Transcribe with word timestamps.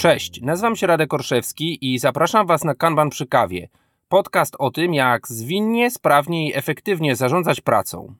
Cześć, 0.00 0.40
nazywam 0.42 0.76
się 0.76 0.86
Radek 0.86 1.14
Orszewski 1.14 1.92
i 1.92 1.98
zapraszam 1.98 2.46
Was 2.46 2.64
na 2.64 2.74
Kanban 2.74 3.10
przy 3.10 3.26
kawie. 3.26 3.68
Podcast 4.08 4.56
o 4.58 4.70
tym, 4.70 4.94
jak 4.94 5.28
zwinnie, 5.28 5.90
sprawnie 5.90 6.48
i 6.48 6.56
efektywnie 6.56 7.16
zarządzać 7.16 7.60
pracą. 7.60 8.14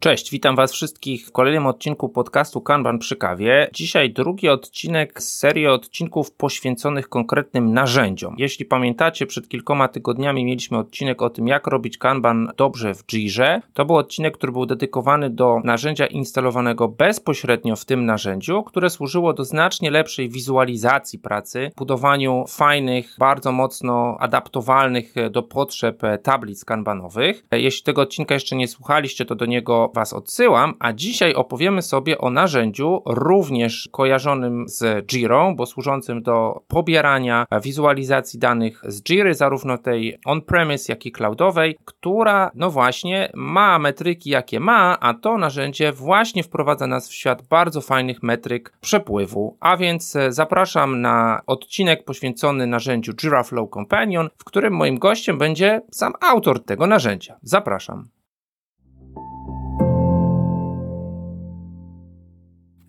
Cześć, 0.00 0.30
witam 0.30 0.56
Was 0.56 0.72
wszystkich 0.72 1.26
w 1.26 1.32
kolejnym 1.32 1.66
odcinku 1.66 2.08
podcastu 2.08 2.60
Kanban 2.60 2.98
przy 2.98 3.16
kawie. 3.16 3.70
Dzisiaj 3.72 4.12
drugi 4.12 4.48
odcinek 4.48 5.22
z 5.22 5.38
serii 5.38 5.66
odcinków 5.66 6.32
poświęconych 6.32 7.08
konkretnym 7.08 7.72
narzędziom. 7.72 8.34
Jeśli 8.38 8.64
pamiętacie, 8.64 9.26
przed 9.26 9.48
kilkoma 9.48 9.88
tygodniami 9.88 10.44
mieliśmy 10.44 10.78
odcinek 10.78 11.22
o 11.22 11.30
tym, 11.30 11.48
jak 11.48 11.66
robić 11.66 11.98
Kanban 11.98 12.52
dobrze 12.56 12.94
w 12.94 13.04
Jirze. 13.06 13.62
To 13.74 13.84
był 13.84 13.96
odcinek, 13.96 14.36
który 14.36 14.52
był 14.52 14.66
dedykowany 14.66 15.30
do 15.30 15.60
narzędzia 15.64 16.06
instalowanego 16.06 16.88
bezpośrednio 16.88 17.76
w 17.76 17.84
tym 17.84 18.06
narzędziu, 18.06 18.62
które 18.62 18.90
służyło 18.90 19.32
do 19.32 19.44
znacznie 19.44 19.90
lepszej 19.90 20.28
wizualizacji 20.28 21.18
pracy, 21.18 21.70
budowaniu 21.76 22.44
fajnych, 22.48 23.16
bardzo 23.18 23.52
mocno 23.52 24.16
adaptowalnych 24.20 25.14
do 25.30 25.42
potrzeb 25.42 26.02
tablic 26.22 26.64
kanbanowych. 26.64 27.44
Jeśli 27.52 27.84
tego 27.84 28.02
odcinka 28.02 28.34
jeszcze 28.34 28.56
nie 28.56 28.68
słuchaliście, 28.68 29.24
to 29.24 29.34
do 29.34 29.46
niego 29.46 29.89
Was 29.94 30.12
odsyłam, 30.12 30.74
a 30.78 30.92
dzisiaj 30.92 31.34
opowiemy 31.34 31.82
sobie 31.82 32.18
o 32.18 32.30
narzędziu 32.30 33.02
również 33.06 33.88
kojarzonym 33.92 34.68
z 34.68 35.06
Jira, 35.06 35.52
bo 35.56 35.66
służącym 35.66 36.22
do 36.22 36.62
pobierania 36.68 37.46
wizualizacji 37.62 38.38
danych 38.38 38.82
z 38.84 39.02
Jiry, 39.02 39.34
zarówno 39.34 39.78
tej 39.78 40.18
on-premise, 40.24 40.92
jak 40.92 41.06
i 41.06 41.12
cloudowej, 41.12 41.76
która 41.84 42.50
no 42.54 42.70
właśnie 42.70 43.30
ma 43.34 43.78
metryki 43.78 44.30
jakie 44.30 44.60
ma, 44.60 45.00
a 45.00 45.14
to 45.14 45.38
narzędzie 45.38 45.92
właśnie 45.92 46.42
wprowadza 46.42 46.86
nas 46.86 47.08
w 47.08 47.14
świat 47.14 47.42
bardzo 47.48 47.80
fajnych 47.80 48.22
metryk 48.22 48.72
przepływu. 48.80 49.56
A 49.60 49.76
więc 49.76 50.16
e, 50.16 50.32
zapraszam 50.32 51.00
na 51.00 51.40
odcinek 51.46 52.04
poświęcony 52.04 52.66
narzędziu 52.66 53.14
Jira 53.14 53.42
Flow 53.42 53.70
Companion, 53.70 54.28
w 54.38 54.44
którym 54.44 54.74
moim 54.74 54.98
gościem 54.98 55.38
będzie 55.38 55.80
sam 55.90 56.12
autor 56.20 56.64
tego 56.64 56.86
narzędzia. 56.86 57.36
Zapraszam. 57.42 58.19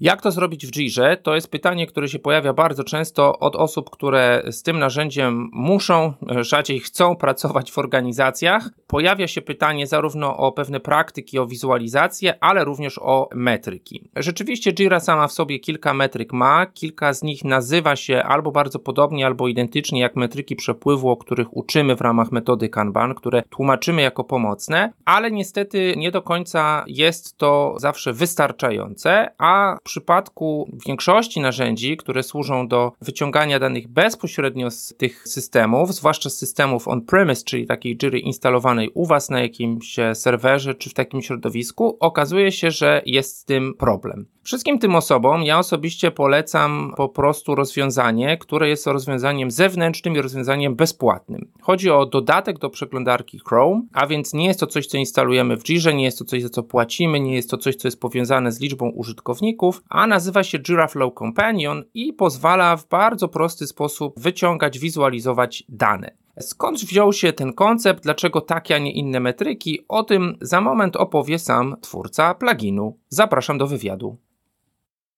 Jak 0.01 0.21
to 0.21 0.31
zrobić 0.31 0.67
w 0.67 0.71
Jirze? 0.71 1.17
To 1.23 1.35
jest 1.35 1.51
pytanie, 1.51 1.87
które 1.87 2.07
się 2.07 2.19
pojawia 2.19 2.53
bardzo 2.53 2.83
często 2.83 3.39
od 3.39 3.55
osób, 3.55 3.89
które 3.89 4.43
z 4.51 4.63
tym 4.63 4.79
narzędziem 4.79 5.49
muszą, 5.53 6.13
rzadziej 6.39 6.79
chcą 6.79 7.15
pracować 7.15 7.71
w 7.71 7.77
organizacjach. 7.77 8.69
Pojawia 8.87 9.27
się 9.27 9.41
pytanie 9.41 9.87
zarówno 9.87 10.37
o 10.37 10.51
pewne 10.51 10.79
praktyki, 10.79 11.39
o 11.39 11.47
wizualizację, 11.47 12.43
ale 12.43 12.63
również 12.63 12.99
o 12.99 13.29
metryki. 13.35 14.09
Rzeczywiście 14.15 14.73
Jira 14.73 14.99
sama 14.99 15.27
w 15.27 15.31
sobie 15.31 15.59
kilka 15.59 15.93
metryk 15.93 16.33
ma, 16.33 16.65
kilka 16.65 17.13
z 17.13 17.23
nich 17.23 17.43
nazywa 17.43 17.95
się 17.95 18.23
albo 18.23 18.51
bardzo 18.51 18.79
podobnie, 18.79 19.25
albo 19.25 19.47
identycznie 19.47 20.01
jak 20.01 20.15
metryki 20.15 20.55
przepływu, 20.55 21.09
o 21.09 21.17
których 21.17 21.57
uczymy 21.57 21.95
w 21.95 22.01
ramach 22.01 22.31
metody 22.31 22.69
Kanban, 22.69 23.15
które 23.15 23.43
tłumaczymy 23.49 24.01
jako 24.01 24.23
pomocne, 24.23 24.93
ale 25.05 25.31
niestety 25.31 25.93
nie 25.97 26.11
do 26.11 26.21
końca 26.21 26.83
jest 26.87 27.37
to 27.37 27.75
zawsze 27.77 28.13
wystarczające, 28.13 29.31
a 29.37 29.77
przypadku 29.91 30.69
większości 30.87 31.39
narzędzi, 31.39 31.97
które 31.97 32.23
służą 32.23 32.67
do 32.67 32.91
wyciągania 33.01 33.59
danych 33.59 33.87
bezpośrednio 33.87 34.71
z 34.71 34.93
tych 34.97 35.27
systemów, 35.27 35.93
zwłaszcza 35.93 36.29
z 36.29 36.37
systemów 36.37 36.87
on-premise, 36.87 37.43
czyli 37.43 37.67
takiej 37.67 37.97
Jiry 37.97 38.19
instalowanej 38.19 38.89
u 38.93 39.05
Was 39.05 39.29
na 39.29 39.41
jakimś 39.41 39.95
serwerze 40.13 40.75
czy 40.75 40.89
w 40.89 40.93
takim 40.93 41.21
środowisku, 41.21 41.97
okazuje 41.99 42.51
się, 42.51 42.71
że 42.71 43.01
jest 43.05 43.37
z 43.37 43.45
tym 43.45 43.73
problem. 43.73 44.25
Wszystkim 44.43 44.79
tym 44.79 44.95
osobom 44.95 45.43
ja 45.43 45.59
osobiście 45.59 46.11
polecam 46.11 46.93
po 46.97 47.09
prostu 47.09 47.55
rozwiązanie, 47.55 48.37
które 48.37 48.69
jest 48.69 48.87
rozwiązaniem 48.87 49.51
zewnętrznym 49.51 50.15
i 50.15 50.21
rozwiązaniem 50.21 50.75
bezpłatnym. 50.75 51.51
Chodzi 51.61 51.89
o 51.89 52.05
dodatek 52.05 52.59
do 52.59 52.69
przeglądarki 52.69 53.39
Chrome, 53.39 53.81
a 53.93 54.07
więc 54.07 54.33
nie 54.33 54.47
jest 54.47 54.59
to 54.59 54.67
coś, 54.67 54.87
co 54.87 54.97
instalujemy 54.97 55.57
w 55.57 55.63
Jirze, 55.63 55.93
nie 55.93 56.03
jest 56.03 56.19
to 56.19 56.25
coś, 56.25 56.41
za 56.41 56.49
co 56.49 56.63
płacimy, 56.63 57.19
nie 57.19 57.35
jest 57.35 57.49
to 57.49 57.57
coś, 57.57 57.75
co 57.75 57.87
jest 57.87 57.99
powiązane 57.99 58.51
z 58.51 58.59
liczbą 58.59 58.89
użytkowników, 58.89 59.80
a 59.89 60.07
nazywa 60.07 60.43
się 60.43 60.59
Jira 60.59 60.87
Flow 60.87 61.13
Companion 61.13 61.83
i 61.93 62.13
pozwala 62.13 62.77
w 62.77 62.87
bardzo 62.87 63.27
prosty 63.27 63.67
sposób 63.67 64.19
wyciągać, 64.19 64.79
wizualizować 64.79 65.63
dane. 65.69 66.11
Skąd 66.39 66.79
wziął 66.79 67.13
się 67.13 67.33
ten 67.33 67.53
koncept, 67.53 68.03
dlaczego 68.03 68.41
takie, 68.41 68.75
a 68.75 68.77
nie 68.77 68.91
inne 68.91 69.19
metryki? 69.19 69.85
O 69.87 70.03
tym 70.03 70.37
za 70.41 70.61
moment 70.61 70.95
opowie 70.95 71.39
sam 71.39 71.75
twórca 71.81 72.33
pluginu. 72.33 72.97
Zapraszam 73.09 73.57
do 73.57 73.67
wywiadu. 73.67 74.17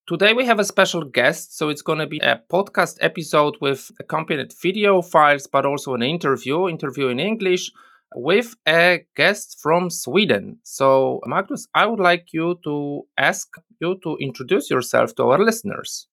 Today 0.05 0.35
we 0.35 0.45
have 0.45 0.59
a 0.59 0.63
special 0.63 1.11
guest, 1.11 1.57
so 1.57 1.71
it's 1.71 1.83
going 1.83 2.01
to 2.01 2.07
be 2.07 2.31
a 2.31 2.35
podcast 2.35 2.97
episode 2.99 3.57
with 3.61 3.91
accompanied 3.99 4.53
video 4.63 5.01
files, 5.01 5.47
but 5.47 5.65
also 5.65 5.93
an 5.93 6.03
interview, 6.03 6.69
interview 6.69 7.09
in 7.09 7.19
English, 7.19 7.71
with 8.15 8.55
a 8.67 9.05
guest 9.15 9.59
from 9.61 9.89
Sweden. 9.89 10.59
So, 10.63 11.21
Magnus, 11.25 11.67
I 11.73 11.85
would 11.85 11.99
like 11.99 12.27
you 12.33 12.59
to 12.63 13.03
ask 13.17 13.47
you 13.79 13.99
to 14.03 14.17
introduce 14.19 14.69
yourself 14.69 15.15
to 15.15 15.23
our 15.23 15.39
listeners. 15.39 16.07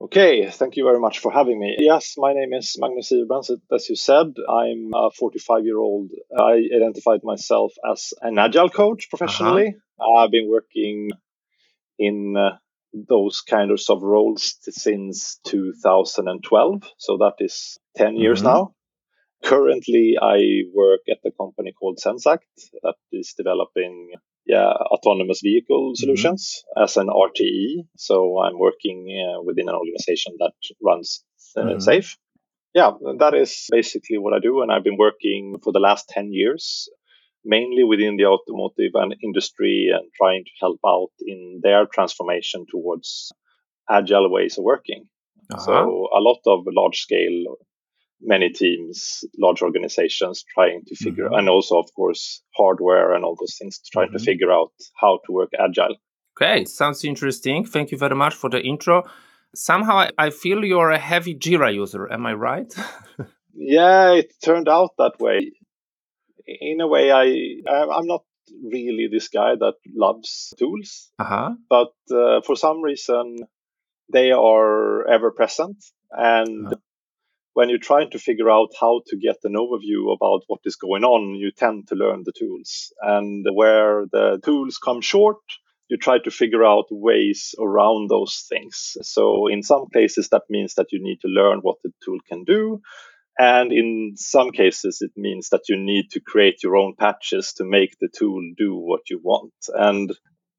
Okay, 0.00 0.48
thank 0.48 0.76
you 0.76 0.84
very 0.84 1.00
much 1.00 1.18
for 1.18 1.32
having 1.32 1.58
me. 1.58 1.74
Yes, 1.78 2.14
my 2.16 2.32
name 2.32 2.52
is 2.52 2.76
Magnus 2.78 3.10
Sivebrant. 3.10 3.50
As 3.74 3.88
you 3.88 3.96
said, 3.96 4.26
I'm 4.48 4.90
a 4.94 5.10
45 5.10 5.64
year 5.64 5.78
old. 5.78 6.10
I 6.38 6.62
identified 6.76 7.20
myself 7.24 7.72
as 7.90 8.12
an 8.22 8.38
agile 8.38 8.70
coach 8.70 9.08
professionally. 9.10 9.74
Uh-huh. 9.98 10.22
I've 10.22 10.30
been 10.30 10.48
working 10.48 11.10
in 11.98 12.36
uh, 12.36 12.58
those 12.92 13.40
kinds 13.40 13.88
of 13.90 14.02
roles 14.02 14.54
since 14.62 15.40
2012. 15.46 16.82
So 16.96 17.16
that 17.18 17.34
is 17.40 17.78
10 17.96 18.16
years 18.16 18.38
mm-hmm. 18.38 18.48
now. 18.48 18.74
Currently, 19.44 20.16
I 20.20 20.38
work 20.74 21.00
at 21.10 21.18
a 21.24 21.30
company 21.30 21.72
called 21.72 21.98
Zenseact 22.04 22.48
that 22.82 22.96
is 23.12 23.34
developing 23.36 24.12
yeah, 24.46 24.72
autonomous 24.72 25.40
vehicle 25.42 25.92
mm-hmm. 25.92 26.00
solutions 26.02 26.64
mm-hmm. 26.64 26.82
as 26.84 26.96
an 26.96 27.08
RTE. 27.08 27.86
So 27.96 28.40
I'm 28.40 28.58
working 28.58 29.06
uh, 29.08 29.42
within 29.42 29.68
an 29.68 29.74
organization 29.74 30.34
that 30.38 30.52
runs 30.82 31.24
uh, 31.56 31.62
mm-hmm. 31.62 31.78
SAFe. 31.78 32.16
Yeah, 32.74 32.92
that 33.18 33.34
is 33.34 33.66
basically 33.70 34.18
what 34.18 34.34
I 34.34 34.40
do. 34.40 34.62
And 34.62 34.70
I've 34.70 34.84
been 34.84 34.98
working 34.98 35.56
for 35.62 35.72
the 35.72 35.80
last 35.80 36.08
10 36.08 36.32
years 36.32 36.88
mainly 37.44 37.84
within 37.84 38.16
the 38.16 38.26
automotive 38.26 38.92
and 38.94 39.14
industry 39.22 39.88
and 39.92 40.10
trying 40.16 40.44
to 40.44 40.50
help 40.60 40.80
out 40.86 41.10
in 41.26 41.60
their 41.62 41.86
transformation 41.86 42.66
towards 42.70 43.32
agile 43.90 44.30
ways 44.30 44.58
of 44.58 44.64
working. 44.64 45.08
Uh-huh. 45.52 45.64
So 45.64 46.08
a 46.14 46.20
lot 46.20 46.40
of 46.46 46.66
large 46.66 46.98
scale, 46.98 47.56
many 48.20 48.50
teams, 48.50 49.24
large 49.38 49.62
organizations 49.62 50.44
trying 50.54 50.82
to 50.86 50.94
figure, 50.96 51.26
mm-hmm. 51.26 51.34
and 51.34 51.48
also 51.48 51.78
of 51.78 51.88
course 51.94 52.42
hardware 52.56 53.14
and 53.14 53.24
all 53.24 53.36
those 53.38 53.56
things, 53.58 53.80
trying 53.92 54.08
mm-hmm. 54.08 54.16
to 54.16 54.24
figure 54.24 54.52
out 54.52 54.72
how 55.00 55.18
to 55.26 55.32
work 55.32 55.50
agile. 55.58 55.96
Okay, 56.40 56.64
sounds 56.64 57.04
interesting. 57.04 57.64
Thank 57.64 57.90
you 57.90 57.98
very 57.98 58.14
much 58.14 58.34
for 58.34 58.48
the 58.50 58.60
intro. 58.60 59.04
Somehow 59.54 60.08
I 60.18 60.30
feel 60.30 60.64
you're 60.64 60.90
a 60.90 60.98
heavy 60.98 61.34
Jira 61.34 61.74
user. 61.74 62.10
Am 62.12 62.26
I 62.26 62.34
right? 62.34 62.72
yeah, 63.54 64.12
it 64.12 64.32
turned 64.44 64.68
out 64.68 64.90
that 64.98 65.18
way 65.18 65.52
in 66.48 66.80
a 66.80 66.86
way, 66.86 67.10
I 67.10 67.70
I'm 67.70 68.06
not 68.06 68.22
really 68.62 69.08
this 69.10 69.28
guy 69.28 69.54
that 69.58 69.74
loves 69.94 70.54
tools, 70.58 71.10
uh-huh. 71.18 71.50
but 71.68 71.92
uh, 72.10 72.40
for 72.40 72.56
some 72.56 72.82
reason 72.82 73.36
they 74.12 74.32
are 74.32 75.06
ever 75.08 75.30
present 75.30 75.84
and. 76.10 76.66
Uh-huh. 76.66 76.76
When 77.54 77.68
you're 77.68 77.78
trying 77.78 78.10
to 78.10 78.18
figure 78.18 78.50
out 78.50 78.68
how 78.80 79.00
to 79.08 79.16
get 79.16 79.36
an 79.44 79.54
overview 79.54 80.14
about 80.14 80.42
what 80.46 80.60
is 80.64 80.76
going 80.76 81.04
on, 81.04 81.34
you 81.34 81.50
tend 81.50 81.88
to 81.88 81.96
learn 81.96 82.22
the 82.24 82.32
tools. 82.32 82.92
And 83.00 83.44
where 83.52 84.06
the 84.12 84.40
tools 84.44 84.78
come 84.78 85.00
short, 85.00 85.38
you 85.88 85.96
try 85.96 86.18
to 86.18 86.30
figure 86.30 86.64
out 86.64 86.84
ways 86.90 87.54
around 87.58 88.10
those 88.10 88.46
things. 88.48 88.96
So 89.02 89.48
in 89.48 89.62
some 89.62 89.86
cases, 89.92 90.28
that 90.28 90.42
means 90.48 90.74
that 90.74 90.92
you 90.92 91.02
need 91.02 91.20
to 91.22 91.28
learn 91.28 91.60
what 91.60 91.76
the 91.82 91.90
tool 92.04 92.18
can 92.28 92.44
do. 92.44 92.80
And 93.38 93.72
in 93.72 94.14
some 94.16 94.50
cases, 94.50 94.98
it 95.00 95.12
means 95.16 95.48
that 95.50 95.68
you 95.68 95.76
need 95.76 96.10
to 96.10 96.20
create 96.20 96.62
your 96.62 96.76
own 96.76 96.94
patches 96.98 97.54
to 97.54 97.64
make 97.64 97.96
the 98.00 98.08
tool 98.08 98.42
do 98.56 98.74
what 98.76 99.08
you 99.08 99.20
want. 99.22 99.54
And 99.74 100.12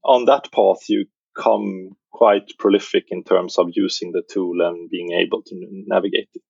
on 0.03 0.25
that 0.25 0.51
path, 0.51 0.89
you 0.89 1.05
come 1.37 1.91
quite 2.11 2.51
prolific 2.57 3.05
in 3.09 3.23
terms 3.23 3.57
of 3.57 3.67
using 3.73 4.11
the 4.11 4.23
tool 4.29 4.65
and 4.65 4.89
being 4.89 5.11
able 5.11 5.43
to 5.43 5.55
navigate 5.87 6.29
it. 6.33 6.41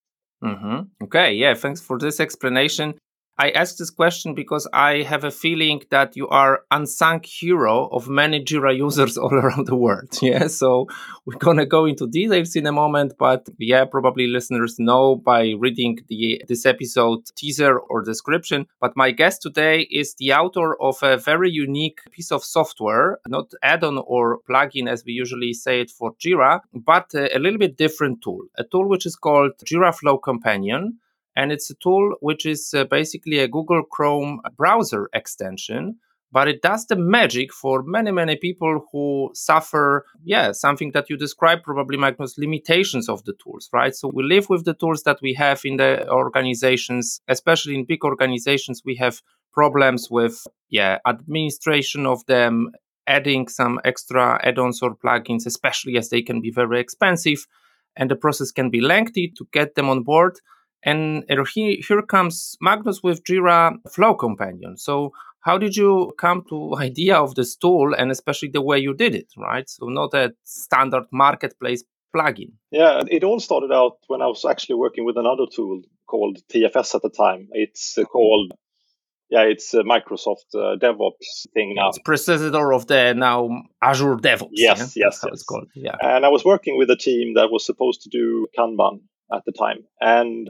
Mm-hmm. 0.44 1.04
Okay, 1.04 1.34
yeah, 1.34 1.54
thanks 1.54 1.82
for 1.82 1.98
this 2.00 2.20
explanation. 2.20 2.96
I 3.42 3.52
ask 3.52 3.78
this 3.78 3.90
question 3.90 4.34
because 4.34 4.68
I 4.74 5.02
have 5.04 5.24
a 5.24 5.32
feeling 5.32 5.82
that 5.92 6.18
you 6.18 6.28
are 6.28 6.64
unsung 6.72 7.22
hero 7.24 7.88
of 7.88 8.10
many 8.10 8.44
Jira 8.44 8.76
users 8.76 9.18
all 9.24 9.34
around 9.34 9.68
the 9.68 9.78
world. 9.78 10.10
Yeah, 10.22 10.48
so 10.48 10.88
we're 11.26 11.38
gonna 11.38 11.66
go 11.66 11.86
into 11.86 12.06
details 12.06 12.56
in 12.58 12.68
a 12.68 12.74
moment, 12.74 13.14
but 13.18 13.48
yeah, 13.58 13.86
probably 13.86 14.28
listeners 14.28 14.78
know 14.78 15.16
by 15.16 15.54
reading 15.58 16.00
the 16.10 16.44
this 16.50 16.66
episode 16.66 17.22
teaser 17.38 17.80
or 17.80 18.02
description. 18.02 18.68
But 18.82 18.98
my 18.98 19.12
guest 19.12 19.42
today 19.42 19.88
is 19.90 20.16
the 20.16 20.34
author 20.34 20.76
of 20.82 21.02
a 21.02 21.16
very 21.16 21.50
unique 21.50 22.02
piece 22.12 22.34
of 22.34 22.44
software, 22.44 23.20
not 23.26 23.54
add-on 23.64 24.00
or 24.00 24.40
plugin 24.50 24.90
as 24.90 25.06
we 25.06 25.14
usually 25.14 25.54
say 25.54 25.80
it 25.80 25.90
for 25.90 26.14
Jira, 26.16 26.60
but 26.74 27.08
a 27.14 27.40
little 27.40 27.60
bit 27.60 27.78
different 27.78 28.22
tool, 28.22 28.42
a 28.58 28.66
tool 28.66 28.90
which 28.90 29.06
is 29.06 29.16
called 29.16 29.54
Jira 29.66 29.96
Flow 29.96 30.18
Companion 30.18 31.00
and 31.36 31.52
it's 31.52 31.70
a 31.70 31.76
tool 31.76 32.16
which 32.22 32.46
is 32.46 32.74
uh, 32.74 32.84
basically 32.86 33.40
a 33.40 33.48
Google 33.48 33.84
Chrome 33.84 34.42
browser 34.58 35.10
extension 35.14 35.98
but 36.32 36.48
it 36.48 36.62
does 36.62 36.86
the 36.86 36.96
magic 36.96 37.52
for 37.52 37.84
many 37.84 38.12
many 38.12 38.36
people 38.36 38.88
who 38.92 39.32
suffer 39.34 40.06
yeah 40.24 40.52
something 40.52 40.92
that 40.92 41.10
you 41.10 41.18
describe 41.18 41.64
probably 41.64 41.98
magnus 41.98 42.38
limitations 42.38 43.10
of 43.10 43.24
the 43.26 43.34
tools 43.44 43.70
right? 43.74 43.96
So 43.96 44.12
we 44.14 44.24
live 44.24 44.50
with 44.50 44.66
the 44.66 44.74
tools 44.74 45.04
that 45.04 45.20
we 45.22 45.34
have 45.34 45.62
in 45.66 45.78
the 45.78 46.10
organizations 46.10 47.22
especially 47.28 47.76
in 47.76 47.86
big 47.86 48.04
organizations 48.04 48.82
we 48.86 48.96
have 48.96 49.22
problems 49.54 50.10
with 50.10 50.46
yeah 50.70 51.00
administration 51.08 52.06
of 52.06 52.26
them 52.28 52.72
adding 53.08 53.48
some 53.48 53.80
extra 53.84 54.40
add-ons 54.44 54.82
or 54.84 54.96
plugins 54.96 55.46
especially 55.46 55.98
as 55.98 56.10
they 56.10 56.22
can 56.22 56.42
be 56.42 56.52
very 56.52 56.80
expensive 56.80 57.48
and 57.96 58.12
the 58.12 58.16
process 58.16 58.52
can 58.52 58.70
be 58.70 58.82
lengthy 58.82 59.34
to 59.36 59.48
get 59.52 59.74
them 59.76 59.90
on 59.90 60.04
board 60.04 60.40
and 60.84 61.24
here, 61.54 61.78
here 61.88 62.02
comes 62.02 62.58
Magnus 62.62 63.02
with 63.04 63.24
Jira 63.24 63.76
Flow 63.92 64.16
Companion. 64.16 64.78
So 64.78 65.12
how 65.42 65.58
did 65.58 65.76
you 65.76 66.14
come 66.18 66.44
to 66.50 66.76
idea 66.80 67.18
of 67.18 67.36
this 67.36 67.56
tool 67.56 67.94
and 67.94 68.12
especially 68.12 68.50
the 68.50 68.62
way 68.62 68.80
you 68.80 68.94
did 68.94 69.16
it, 69.16 69.28
right? 69.38 69.70
So 69.70 69.88
not 69.88 70.14
a 70.14 70.34
standard 70.44 71.06
marketplace 71.12 71.84
plugin. 72.16 72.54
Yeah, 72.72 73.04
it 73.08 73.24
all 73.24 73.40
started 73.40 73.72
out 73.72 73.98
when 74.08 74.22
I 74.22 74.28
was 74.28 74.46
actually 74.46 74.76
working 74.76 75.06
with 75.06 75.18
another 75.18 75.46
tool 75.54 75.82
called 76.08 76.40
TFS 76.52 76.96
at 76.96 77.02
the 77.02 77.10
time. 77.10 77.50
It's 77.52 77.98
called 78.12 78.54
yeah, 79.30 79.42
it's 79.42 79.76
a 79.76 79.84
Microsoft 79.84 80.56
uh, 80.56 80.76
DevOps 80.78 81.48
thing 81.54 81.76
now. 81.76 81.90
It's 81.90 82.00
predecessor 82.00 82.74
of 82.74 82.88
the 82.88 83.14
now 83.14 83.50
Azure 83.82 84.16
DevOps. 84.16 84.50
Yes, 84.54 84.96
yeah? 84.96 85.06
yes, 85.06 85.22
yes. 85.24 85.34
It's 85.34 85.44
called. 85.44 85.68
Yeah. 85.76 85.96
And 86.02 86.26
I 86.26 86.30
was 86.30 86.44
working 86.44 86.78
with 86.78 86.90
a 86.90 86.96
team 86.96 87.36
that 87.36 87.50
was 87.52 87.64
supposed 87.64 88.02
to 88.02 88.10
do 88.10 88.48
Kanban 88.58 89.02
at 89.32 89.44
the 89.46 89.52
time, 89.52 89.86
and 90.02 90.50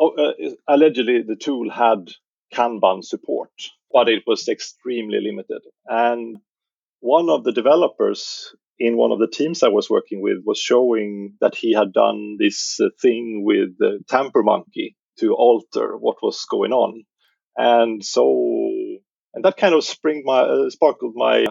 uh, 0.00 0.32
allegedly 0.68 1.22
the 1.22 1.36
tool 1.36 1.70
had 1.70 2.08
Kanban 2.52 3.02
support, 3.04 3.50
but 3.92 4.08
it 4.08 4.24
was 4.26 4.48
extremely 4.48 5.20
limited. 5.20 5.62
And 5.86 6.38
one 7.00 7.30
of 7.30 7.44
the 7.44 7.52
developers 7.52 8.54
in 8.78 8.96
one 8.96 9.12
of 9.12 9.18
the 9.18 9.28
teams 9.28 9.62
I 9.62 9.68
was 9.68 9.90
working 9.90 10.22
with 10.22 10.38
was 10.44 10.58
showing 10.58 11.34
that 11.40 11.54
he 11.54 11.72
had 11.72 11.92
done 11.92 12.36
this 12.38 12.80
uh, 12.80 12.88
thing 13.00 13.42
with 13.44 13.78
the 13.78 14.00
Tampermonkey 14.10 14.96
to 15.18 15.34
alter 15.34 15.96
what 15.96 16.16
was 16.22 16.44
going 16.50 16.72
on. 16.72 17.04
And 17.56 18.04
so, 18.04 18.24
and 19.34 19.44
that 19.44 19.56
kind 19.56 19.74
of 19.74 19.84
spring 19.84 20.22
my, 20.24 20.40
uh, 20.40 20.70
sparkled 20.70 21.12
my 21.14 21.46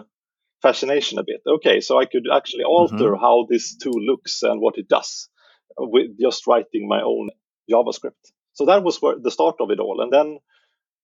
fascination 0.62 1.18
a 1.18 1.24
bit. 1.24 1.40
Okay, 1.46 1.80
so 1.80 1.98
I 1.98 2.06
could 2.06 2.26
actually 2.32 2.64
alter 2.64 3.12
mm-hmm. 3.12 3.20
how 3.20 3.46
this 3.48 3.76
tool 3.76 4.00
looks 4.04 4.42
and 4.42 4.60
what 4.60 4.78
it 4.78 4.88
does 4.88 5.28
with 5.78 6.18
just 6.20 6.46
writing 6.46 6.88
my 6.88 7.02
own 7.02 7.30
JavaScript. 7.70 8.32
So 8.54 8.66
that 8.66 8.82
was 8.82 9.00
where 9.00 9.16
the 9.20 9.30
start 9.30 9.56
of 9.60 9.70
it 9.70 9.80
all. 9.80 10.00
And 10.00 10.12
then 10.12 10.38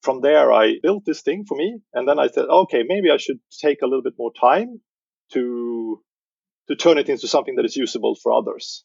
from 0.02 0.20
there, 0.20 0.52
I 0.52 0.76
built 0.82 1.04
this 1.04 1.22
thing 1.22 1.44
for 1.46 1.56
me. 1.56 1.78
And 1.92 2.08
then 2.08 2.18
I 2.18 2.28
said, 2.28 2.46
okay, 2.46 2.82
maybe 2.86 3.10
I 3.10 3.16
should 3.16 3.40
take 3.60 3.82
a 3.82 3.86
little 3.86 4.02
bit 4.02 4.14
more 4.18 4.32
time 4.38 4.80
to, 5.32 6.00
to 6.68 6.76
turn 6.76 6.98
it 6.98 7.08
into 7.08 7.28
something 7.28 7.56
that 7.56 7.64
is 7.64 7.76
usable 7.76 8.16
for 8.22 8.32
others. 8.32 8.84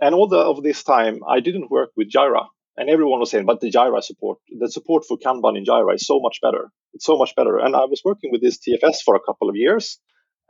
And 0.00 0.14
all 0.14 0.28
the, 0.28 0.38
of 0.38 0.62
this 0.62 0.82
time, 0.82 1.20
I 1.28 1.40
didn't 1.40 1.70
work 1.70 1.90
with 1.96 2.10
Jira. 2.10 2.46
And 2.76 2.90
everyone 2.90 3.20
was 3.20 3.30
saying, 3.30 3.46
but 3.46 3.60
the 3.60 3.70
Jira 3.70 4.02
support, 4.02 4.38
the 4.48 4.70
support 4.70 5.04
for 5.06 5.16
Kanban 5.16 5.56
in 5.56 5.64
Jira 5.64 5.94
is 5.94 6.06
so 6.06 6.18
much 6.20 6.40
better. 6.42 6.70
It's 6.92 7.04
so 7.04 7.16
much 7.16 7.34
better. 7.36 7.58
And 7.58 7.76
I 7.76 7.84
was 7.84 8.02
working 8.04 8.30
with 8.32 8.42
this 8.42 8.58
TFS 8.58 8.98
for 9.04 9.14
a 9.14 9.20
couple 9.20 9.48
of 9.48 9.56
years. 9.56 10.00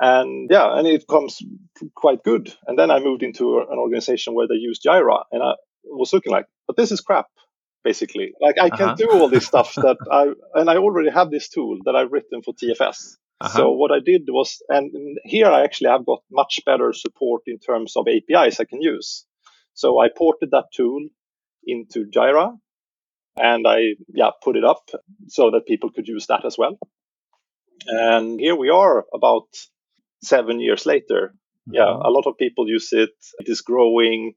And 0.01 0.49
yeah, 0.51 0.77
and 0.77 0.87
it 0.87 1.05
comes 1.09 1.39
quite 1.95 2.25
good. 2.25 2.53
And 2.67 2.79
then 2.79 2.91
I 2.91 2.99
moved 2.99 3.23
into 3.23 3.59
an 3.59 3.79
organization 3.79 4.35
where 4.35 4.49
they 4.49 4.55
use 4.55 4.81
Jira. 4.85 5.25
And 5.31 5.43
I, 5.43 5.53
was 5.85 6.13
looking 6.13 6.33
like, 6.33 6.47
but 6.67 6.77
this 6.77 6.93
is 6.93 7.01
crap, 7.01 7.27
basically. 7.83 8.33
Like 8.41 8.57
I 8.61 8.71
can 8.71 8.91
uh-huh. 8.91 8.95
do 8.97 9.11
all 9.13 9.29
this 9.29 9.47
stuff 9.47 9.75
that 9.77 9.97
I 10.11 10.33
and 10.59 10.71
I 10.71 10.77
already 10.77 11.11
have 11.11 11.31
this 11.31 11.49
tool 11.49 11.79
that 11.85 11.97
I've 11.97 12.13
written 12.13 12.43
for 12.43 12.55
TFS. 12.55 13.17
Uh-huh. 13.41 13.59
So 13.59 13.73
what 13.73 13.91
I 13.91 13.99
did 14.05 14.23
was, 14.29 14.63
and 14.69 15.19
here 15.25 15.47
I 15.47 15.65
actually 15.65 15.91
have 15.91 16.07
got 16.07 16.23
much 16.31 16.61
better 16.65 16.93
support 16.93 17.43
in 17.47 17.59
terms 17.59 17.97
of 17.97 18.07
APIs 18.09 18.61
I 18.61 18.65
can 18.65 18.81
use. 18.81 19.27
So 19.75 20.01
I 20.01 20.09
ported 20.09 20.53
that 20.53 20.67
tool 20.75 21.09
into 21.67 22.07
Jira, 22.07 22.57
and 23.37 23.67
I 23.67 23.97
yeah 24.09 24.31
put 24.43 24.57
it 24.57 24.65
up 24.65 24.89
so 25.29 25.51
that 25.51 25.67
people 25.67 25.91
could 25.91 26.09
use 26.09 26.27
that 26.27 26.45
as 26.45 26.57
well. 26.57 26.79
And 27.87 28.41
here 28.41 28.57
we 28.57 28.71
are, 28.71 29.05
about 29.13 29.49
seven 30.23 30.61
years 30.61 30.87
later. 30.87 31.35
Yeah, 31.67 31.83
mm-hmm. 31.83 32.07
a 32.07 32.11
lot 32.11 32.27
of 32.27 32.39
people 32.39 32.69
use 32.69 32.93
it. 32.93 33.15
It 33.41 33.49
is 33.49 33.63
growing 33.63 34.35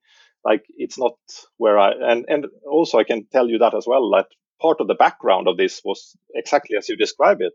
like 0.47 0.63
it's 0.77 0.97
not 0.97 1.17
where 1.57 1.77
I 1.77 1.91
and 1.91 2.25
and 2.27 2.45
also 2.69 2.97
I 2.97 3.03
can 3.03 3.27
tell 3.31 3.47
you 3.49 3.59
that 3.59 3.75
as 3.75 3.85
well 3.85 4.09
that 4.15 4.27
part 4.61 4.81
of 4.81 4.87
the 4.87 5.01
background 5.05 5.47
of 5.47 5.57
this 5.57 5.81
was 5.83 6.15
exactly 6.33 6.77
as 6.77 6.89
you 6.89 6.95
describe 6.97 7.41
it. 7.41 7.53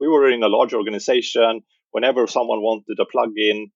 We 0.00 0.08
were 0.08 0.30
in 0.30 0.42
a 0.42 0.48
large 0.56 0.72
organization. 0.74 1.62
Whenever 1.90 2.26
someone 2.26 2.60
wanted 2.62 2.98
a 3.00 3.06
plugin, 3.12 3.70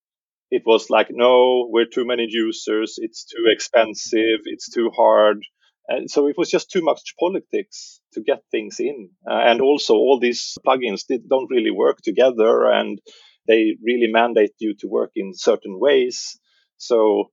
it 0.51 0.63
was 0.67 0.91
like, 0.91 1.09
no, 1.11 1.67
we're 1.71 1.93
too 1.93 2.07
many 2.07 2.27
users. 2.29 2.95
It's 2.99 3.25
too 3.25 3.45
expensive. 3.47 4.41
It's 4.45 4.71
too 4.71 4.91
hard. 4.95 5.39
And 5.89 6.11
so 6.11 6.29
it 6.29 6.37
was 6.39 6.51
just 6.51 6.71
too 6.71 6.83
much 6.83 7.15
politics 7.19 8.01
to 8.13 8.23
get 8.23 8.43
things 8.51 8.77
in. 8.79 9.11
Uh, 9.29 9.41
and 9.51 9.61
also, 9.61 9.95
all 9.95 10.21
these 10.21 10.57
plugins 10.65 11.03
did, 11.09 11.29
don't 11.29 11.51
really 11.51 11.71
work 11.71 11.99
together 12.03 12.71
and 12.71 13.01
they 13.49 13.77
really 13.83 14.11
mandate 14.13 14.55
you 14.61 14.75
to 14.81 14.87
work 14.89 15.11
in 15.17 15.33
certain 15.35 15.81
ways. 15.81 16.39
So 16.77 17.31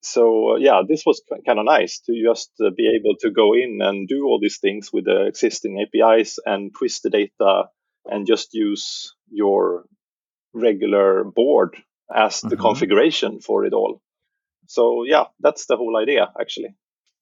so 0.00 0.52
uh, 0.52 0.56
yeah, 0.56 0.82
this 0.86 1.04
was 1.04 1.22
kind 1.46 1.58
of 1.58 1.64
nice 1.64 2.00
to 2.06 2.12
just 2.22 2.50
uh, 2.60 2.70
be 2.76 2.88
able 2.96 3.16
to 3.20 3.30
go 3.30 3.54
in 3.54 3.80
and 3.82 4.08
do 4.08 4.24
all 4.24 4.38
these 4.40 4.58
things 4.58 4.90
with 4.92 5.04
the 5.04 5.26
existing 5.26 5.84
APIs 5.84 6.38
and 6.44 6.72
twist 6.76 7.02
the 7.02 7.10
data 7.10 7.64
and 8.06 8.26
just 8.26 8.54
use 8.54 9.14
your 9.30 9.84
regular 10.54 11.24
board 11.24 11.76
as 12.14 12.36
mm-hmm. 12.36 12.48
the 12.48 12.56
configuration 12.56 13.40
for 13.40 13.64
it 13.64 13.72
all. 13.72 14.00
So 14.66 15.04
yeah, 15.04 15.24
that's 15.40 15.66
the 15.66 15.76
whole 15.76 15.96
idea 15.96 16.30
actually. 16.40 16.74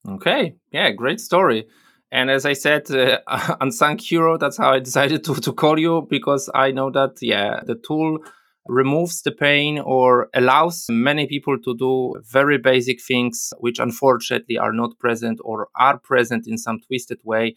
Okay, 0.08 0.54
yeah, 0.70 0.90
great 0.92 1.20
story. 1.20 1.66
And 2.10 2.30
as 2.30 2.46
I 2.46 2.54
said, 2.54 2.90
uh, 2.90 3.18
unsung 3.60 3.98
hero, 3.98 4.38
that's 4.38 4.56
how 4.56 4.72
I 4.72 4.78
decided 4.78 5.24
to, 5.24 5.34
to 5.34 5.52
call 5.52 5.78
you 5.78 6.06
because 6.08 6.48
I 6.54 6.70
know 6.70 6.90
that, 6.90 7.16
yeah, 7.20 7.60
the 7.66 7.74
tool 7.74 8.20
removes 8.68 9.22
the 9.22 9.32
pain 9.32 9.78
or 9.78 10.28
allows 10.34 10.86
many 10.90 11.26
people 11.26 11.58
to 11.58 11.74
do 11.76 12.14
very 12.22 12.58
basic 12.58 13.02
things 13.02 13.52
which 13.58 13.78
unfortunately 13.78 14.58
are 14.58 14.72
not 14.72 14.98
present 14.98 15.40
or 15.42 15.68
are 15.74 15.98
present 15.98 16.46
in 16.46 16.58
some 16.58 16.78
twisted 16.80 17.18
way 17.24 17.54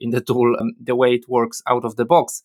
in 0.00 0.10
the 0.10 0.20
tool 0.20 0.54
um, 0.58 0.72
the 0.80 0.96
way 0.96 1.14
it 1.14 1.28
works 1.28 1.62
out 1.68 1.84
of 1.84 1.96
the 1.96 2.04
box 2.04 2.44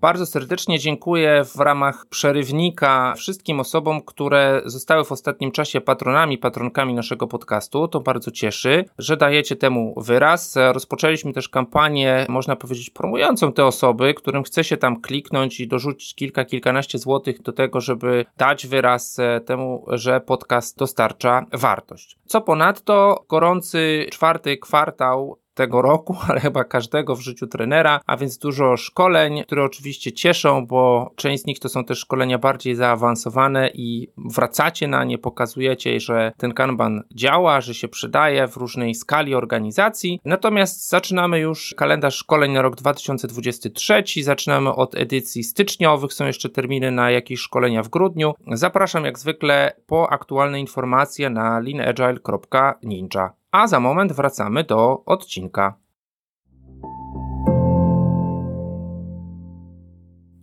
Bardzo 0.00 0.26
serdecznie 0.26 0.78
dziękuję 0.78 1.44
w 1.44 1.56
ramach 1.56 2.06
przerywnika 2.06 3.14
wszystkim 3.16 3.60
osobom, 3.60 4.02
które 4.02 4.62
zostały 4.64 5.04
w 5.04 5.12
ostatnim 5.12 5.52
czasie 5.52 5.80
patronami, 5.80 6.38
patronkami 6.38 6.94
naszego 6.94 7.26
podcastu. 7.26 7.88
To 7.88 8.00
bardzo 8.00 8.30
cieszy, 8.30 8.84
że 8.98 9.16
dajecie 9.16 9.56
temu 9.56 9.94
wyraz. 9.96 10.54
Rozpoczęliśmy 10.72 11.32
też 11.32 11.48
kampanię, 11.48 12.26
można 12.28 12.56
powiedzieć, 12.56 12.90
promującą 12.90 13.52
te 13.52 13.66
osoby, 13.66 14.14
którym 14.14 14.42
chce 14.42 14.64
się 14.64 14.76
tam 14.76 15.00
kliknąć 15.00 15.60
i 15.60 15.68
dorzucić 15.68 16.14
kilka, 16.14 16.44
kilkanaście 16.44 16.98
złotych 16.98 17.42
do 17.42 17.52
tego, 17.52 17.80
żeby 17.80 18.24
dać 18.36 18.66
wyraz 18.66 19.18
e, 19.18 19.40
temu, 19.40 19.84
że 19.88 20.20
podcast 20.20 20.78
dostarcza 20.78 21.46
wartość. 21.52 22.18
Co 22.26 22.40
ponadto, 22.40 23.24
gorący 23.28 24.06
czwarty 24.10 24.56
kwartał 24.56 25.38
tego 25.58 25.82
roku, 25.82 26.16
ale 26.28 26.40
chyba 26.40 26.64
każdego 26.64 27.16
w 27.16 27.20
życiu 27.20 27.46
trenera, 27.46 28.00
a 28.06 28.16
więc 28.16 28.38
dużo 28.38 28.76
szkoleń, 28.76 29.42
które 29.42 29.64
oczywiście 29.64 30.12
cieszą, 30.12 30.66
bo 30.66 31.10
część 31.16 31.42
z 31.42 31.46
nich 31.46 31.58
to 31.58 31.68
są 31.68 31.84
też 31.84 31.98
szkolenia 31.98 32.38
bardziej 32.38 32.74
zaawansowane 32.74 33.70
i 33.74 34.08
wracacie 34.16 34.88
na 34.88 35.04
nie, 35.04 35.18
pokazujecie, 35.18 36.00
że 36.00 36.32
ten 36.36 36.52
Kanban 36.54 37.02
działa, 37.14 37.60
że 37.60 37.74
się 37.74 37.88
przydaje 37.88 38.48
w 38.48 38.56
różnej 38.56 38.94
skali 38.94 39.34
organizacji. 39.34 40.20
Natomiast 40.24 40.88
zaczynamy 40.88 41.38
już 41.38 41.74
kalendarz 41.76 42.16
szkoleń 42.16 42.52
na 42.52 42.62
rok 42.62 42.76
2023, 42.76 44.02
zaczynamy 44.22 44.74
od 44.74 44.94
edycji 44.94 45.44
styczniowych, 45.44 46.12
są 46.12 46.26
jeszcze 46.26 46.48
terminy 46.48 46.90
na 46.90 47.10
jakieś 47.10 47.40
szkolenia 47.40 47.82
w 47.82 47.88
grudniu. 47.88 48.34
Zapraszam 48.52 49.04
jak 49.04 49.18
zwykle 49.18 49.72
po 49.86 50.10
aktualne 50.10 50.60
informacje 50.60 51.30
na 51.30 51.60
leanagile.ninja. 51.60 53.38
A 53.52 53.66
za 53.66 53.80
moment 53.80 54.12
wracamy 54.12 54.64
do 54.64 55.02
odcinka. 55.06 55.74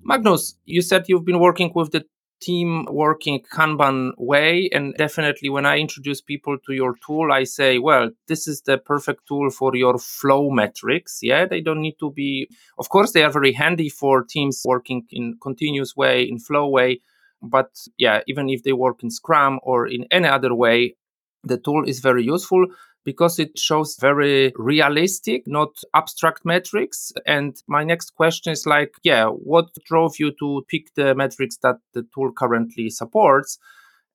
Magnus, 0.03 0.57
you 0.65 0.81
said 0.81 1.05
you've 1.07 1.25
been 1.25 1.39
working 1.39 1.71
with 1.75 1.91
the 1.91 2.05
team 2.41 2.85
working 2.89 3.43
Kanban 3.53 4.12
way. 4.17 4.69
And 4.74 4.95
definitely, 4.97 5.50
when 5.50 5.67
I 5.67 5.77
introduce 5.77 6.19
people 6.19 6.57
to 6.65 6.74
your 6.74 6.95
tool, 7.05 7.31
I 7.31 7.43
say, 7.43 7.77
well, 7.77 8.09
this 8.27 8.47
is 8.47 8.62
the 8.62 8.79
perfect 8.79 9.27
tool 9.27 9.51
for 9.51 9.75
your 9.75 10.00
flow 10.00 10.50
metrics. 10.50 11.19
Yeah, 11.21 11.45
they 11.45 11.62
don't 11.62 11.81
need 11.81 12.00
to 12.00 12.12
be, 12.12 12.50
of 12.79 12.89
course, 12.89 13.12
they 13.12 13.24
are 13.24 13.31
very 13.31 13.53
handy 13.53 13.89
for 13.89 14.24
teams 14.24 14.63
working 14.65 15.05
in 15.12 15.38
continuous 15.39 15.95
way, 15.95 16.24
in 16.24 16.39
flow 16.39 16.67
way. 16.67 17.01
But 17.43 17.69
yeah, 18.00 18.21
even 18.27 18.50
if 18.50 18.63
they 18.63 18.74
work 18.74 19.03
in 19.03 19.12
Scrum 19.12 19.59
or 19.62 19.85
in 19.85 20.07
any 20.09 20.27
other 20.27 20.55
way, 20.55 20.95
the 21.43 21.59
tool 21.59 21.88
is 21.88 22.00
very 22.00 22.24
useful 22.24 22.65
because 23.05 23.39
it 23.39 23.57
shows 23.57 23.95
very 24.01 24.51
realistic, 24.57 25.43
not 25.45 25.69
abstract 25.93 26.43
metrics. 26.43 27.13
And 27.25 27.55
my 27.67 27.83
next 27.83 28.15
question 28.15 28.51
is 28.51 28.65
like, 28.65 28.95
yeah, 29.03 29.27
what 29.27 29.67
drove 29.85 30.15
you 30.19 30.31
to 30.39 30.65
pick 30.67 30.93
the 30.95 31.13
metrics 31.15 31.57
that 31.62 31.77
the 31.93 32.05
tool 32.13 32.31
currently 32.35 32.89
supports? 32.89 33.59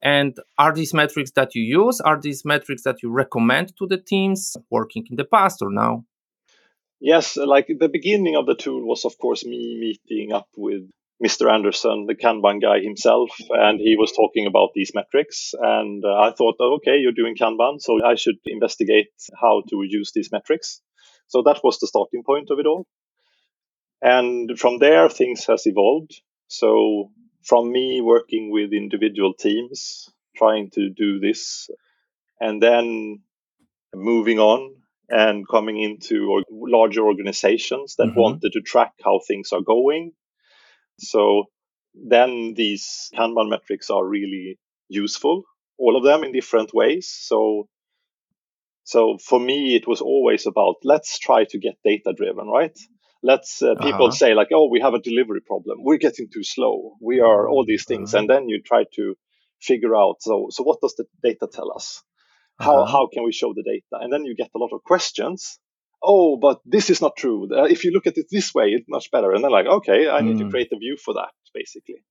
And 0.03 0.37
are 0.59 0.75
these 0.75 0.93
metrics 0.93 1.31
that 1.33 1.55
you 1.55 1.63
use? 1.63 2.01
Are 2.01 2.21
these 2.21 2.45
metrics 2.45 2.83
that 2.83 3.03
you 3.03 3.11
recommend 3.11 3.77
to 3.79 3.87
the 3.87 3.99
teams 3.99 4.57
working 4.71 5.07
in 5.11 5.17
the 5.17 5.25
past 5.25 5.63
or 5.63 5.71
now? 5.71 6.05
Yes, 7.01 7.37
like 7.37 7.69
the 7.69 7.89
beginning 7.89 8.37
of 8.37 8.47
the 8.47 8.55
tool 8.55 8.87
was, 8.87 9.05
of 9.05 9.17
course, 9.19 9.45
me 9.45 9.79
meeting 9.79 10.33
up 10.33 10.49
with 10.57 10.91
Mr. 11.25 11.53
Anderson, 11.53 12.07
the 12.07 12.15
Kanban 12.15 12.63
guy 12.63 12.81
himself, 12.81 13.31
and 13.51 13.79
he 13.79 13.95
was 13.97 14.13
talking 14.13 14.47
about 14.47 14.71
these 14.75 14.93
metrics. 14.95 15.53
And 15.59 16.03
uh, 16.05 16.15
I 16.15 16.33
thought, 16.33 16.57
oh, 16.61 16.77
okay, 16.77 16.97
you're 16.97 17.13
doing 17.13 17.37
Kanban, 17.37 17.81
so 17.81 18.03
I 18.05 18.15
should 18.15 18.37
investigate 18.47 19.13
how 19.39 19.63
to 19.69 19.83
use 19.87 20.13
these 20.15 20.33
metrics. 20.33 20.81
So 21.29 21.43
that 21.45 21.61
was 21.63 21.79
the 21.79 21.87
starting 21.87 22.23
point 22.25 22.49
of 22.51 22.59
it 22.59 22.67
all. 22.67 22.87
And 24.01 24.59
from 24.59 24.79
there, 24.79 25.11
things 25.11 25.45
has 25.45 25.67
evolved. 25.67 26.23
So 26.49 27.11
from 27.45 27.71
me 27.71 28.01
working 28.01 28.51
with 28.51 28.73
individual 28.73 29.35
teams, 29.35 30.09
trying 30.37 30.71
to 30.71 30.89
do 30.89 31.21
this, 31.21 31.69
and 32.41 32.63
then 32.63 33.21
moving 33.95 34.39
on 34.39 34.75
and 35.11 35.47
coming 35.47 35.79
into 35.81 36.43
larger 36.51 37.05
organizations 37.05 37.97
that 37.99 38.09
mm-hmm. 38.09 38.21
wanted 38.21 38.53
to 38.53 38.61
track 38.63 38.93
how 39.05 39.21
things 39.27 39.53
are 39.53 39.61
going 39.61 40.13
so 41.01 41.45
then 41.95 42.55
these 42.57 43.11
Kanban 43.15 43.49
metrics 43.49 43.91
are 43.91 44.07
really 44.07 44.59
useful, 44.89 45.45
all 45.79 45.97
of 45.97 46.05
them 46.05 46.25
in 46.25 46.33
different 46.33 46.73
ways. 46.75 47.09
So 47.09 47.69
so 48.85 49.19
for 49.19 49.39
me, 49.39 49.77
it 49.77 49.87
was 49.87 50.01
always 50.01 50.47
about 50.47 50.77
let's 50.85 51.19
try 51.19 51.45
to 51.45 51.59
get 51.59 51.75
data 51.85 52.13
driven, 52.17 52.49
right? 52.49 52.77
Let's 53.23 53.63
uh, 53.63 53.75
people 53.75 54.07
uh-huh. 54.07 54.23
say 54.23 54.35
like, 54.35 54.49
oh, 54.53 54.69
we 54.71 54.81
have 54.81 54.95
a 54.95 55.01
delivery 55.01 55.41
problem. 55.47 55.79
We're 55.83 55.99
getting 55.99 56.29
too 56.33 56.43
slow. 56.43 56.97
We 57.01 57.21
are 57.21 57.49
all 57.49 57.65
these 57.67 57.85
things, 57.85 58.15
uh-huh. 58.15 58.21
and 58.21 58.31
then 58.31 58.49
you 58.49 58.63
try 58.63 58.85
to 58.97 59.15
figure 59.61 59.95
out. 59.95 60.17
So 60.21 60.49
so 60.51 60.63
what 60.63 60.81
does 60.81 60.95
the 60.97 61.05
data 61.23 61.49
tell 61.53 61.73
us? 61.73 62.03
How 62.59 62.83
uh-huh. 62.83 62.93
how 62.93 63.09
can 63.13 63.25
we 63.25 63.33
show 63.33 63.53
the 63.55 63.63
data? 63.63 64.03
And 64.03 64.13
then 64.13 64.25
you 64.25 64.35
get 64.35 64.51
a 64.55 64.59
lot 64.59 64.73
of 64.73 64.83
questions 64.83 65.59
oh, 66.03 66.37
but 66.37 66.61
this 66.65 66.91
is 66.91 67.01
not 67.01 67.17
true. 67.17 67.49
Uh, 67.51 67.65
if 67.65 67.85
you 67.85 67.93
look 67.93 68.07
at 68.07 68.17
it 68.17 68.27
this 68.31 68.55
way, 68.55 68.69
it's 68.69 68.87
much 68.89 69.11
better. 69.11 69.33
And 69.33 69.45
then 69.45 69.51
like, 69.51 69.67
okay, 69.67 70.09
I 70.09 70.21
need 70.21 70.39
to 70.39 70.45
hmm. 70.45 70.51
create 70.51 70.73
a 70.73 70.79
view 70.79 70.97
for 71.03 71.15
that, 71.15 71.33
basically. 71.55 72.03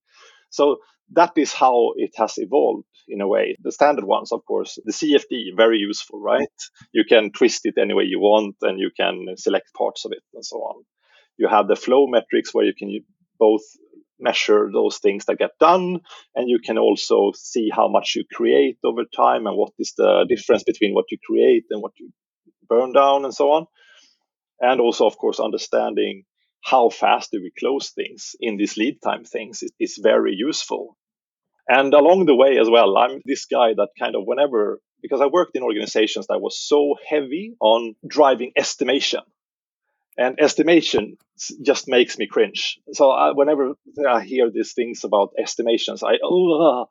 So 0.49 0.77
that 1.11 1.33
is 1.37 1.53
how 1.53 1.93
it 1.95 2.11
has 2.17 2.33
evolved 2.37 2.85
in 3.07 3.21
a 3.21 3.27
way. 3.27 3.55
The 3.61 3.71
standard 3.71 4.05
ones, 4.05 4.31
of 4.31 4.45
course, 4.45 4.77
the 4.83 4.91
CFD, 4.91 5.55
very 5.55 5.77
useful, 5.77 6.21
right? 6.21 6.47
You 6.93 7.03
can 7.07 7.31
twist 7.31 7.61
it 7.65 7.75
any 7.79 7.93
way 7.93 8.03
you 8.03 8.19
want 8.19 8.55
and 8.61 8.79
you 8.79 8.91
can 8.95 9.25
select 9.37 9.73
parts 9.75 10.05
of 10.05 10.11
it 10.11 10.23
and 10.33 10.45
so 10.45 10.57
on. 10.57 10.83
You 11.37 11.47
have 11.47 11.67
the 11.67 11.75
flow 11.75 12.07
metrics 12.07 12.53
where 12.53 12.65
you 12.65 12.73
can 12.77 12.99
both 13.39 13.61
measure 14.19 14.69
those 14.71 14.97
things 14.97 15.25
that 15.25 15.37
get 15.37 15.51
done 15.59 15.99
and 16.35 16.49
you 16.49 16.59
can 16.59 16.77
also 16.77 17.31
see 17.33 17.69
how 17.73 17.87
much 17.87 18.13
you 18.15 18.25
create 18.31 18.77
over 18.83 19.03
time 19.15 19.47
and 19.47 19.55
what 19.55 19.71
is 19.79 19.93
the 19.97 20.25
difference 20.27 20.63
between 20.63 20.93
what 20.93 21.05
you 21.09 21.17
create 21.25 21.63
and 21.69 21.81
what 21.81 21.93
you 21.97 22.11
burn 22.67 22.91
down 22.91 23.23
and 23.23 23.33
so 23.33 23.51
on 23.51 23.65
and 24.61 24.79
also 24.79 25.05
of 25.05 25.17
course 25.17 25.39
understanding 25.39 26.23
how 26.61 26.89
fast 26.89 27.31
do 27.31 27.41
we 27.41 27.51
close 27.57 27.89
things 27.91 28.35
in 28.39 28.57
these 28.57 28.77
lead 28.77 29.01
time 29.01 29.23
things 29.23 29.63
is, 29.63 29.71
is 29.79 29.99
very 30.01 30.33
useful 30.35 30.97
and 31.67 31.93
along 31.93 32.25
the 32.25 32.35
way 32.35 32.57
as 32.57 32.69
well 32.69 32.97
i'm 32.97 33.21
this 33.25 33.45
guy 33.45 33.73
that 33.73 33.89
kind 33.97 34.15
of 34.15 34.23
whenever 34.25 34.79
because 35.01 35.21
i 35.21 35.25
worked 35.25 35.55
in 35.55 35.63
organizations 35.63 36.27
that 36.27 36.41
was 36.41 36.59
so 36.59 36.95
heavy 37.07 37.55
on 37.59 37.95
driving 38.07 38.51
estimation 38.55 39.21
and 40.19 40.37
estimation 40.39 41.17
just 41.61 41.87
makes 41.87 42.17
me 42.17 42.27
cringe. 42.27 42.79
So 42.91 43.09
I, 43.09 43.31
whenever 43.31 43.75
I 44.07 44.21
hear 44.21 44.51
these 44.51 44.73
things 44.73 45.05
about 45.05 45.31
estimations, 45.39 46.03
I 46.03 46.17
oh, 46.21 46.89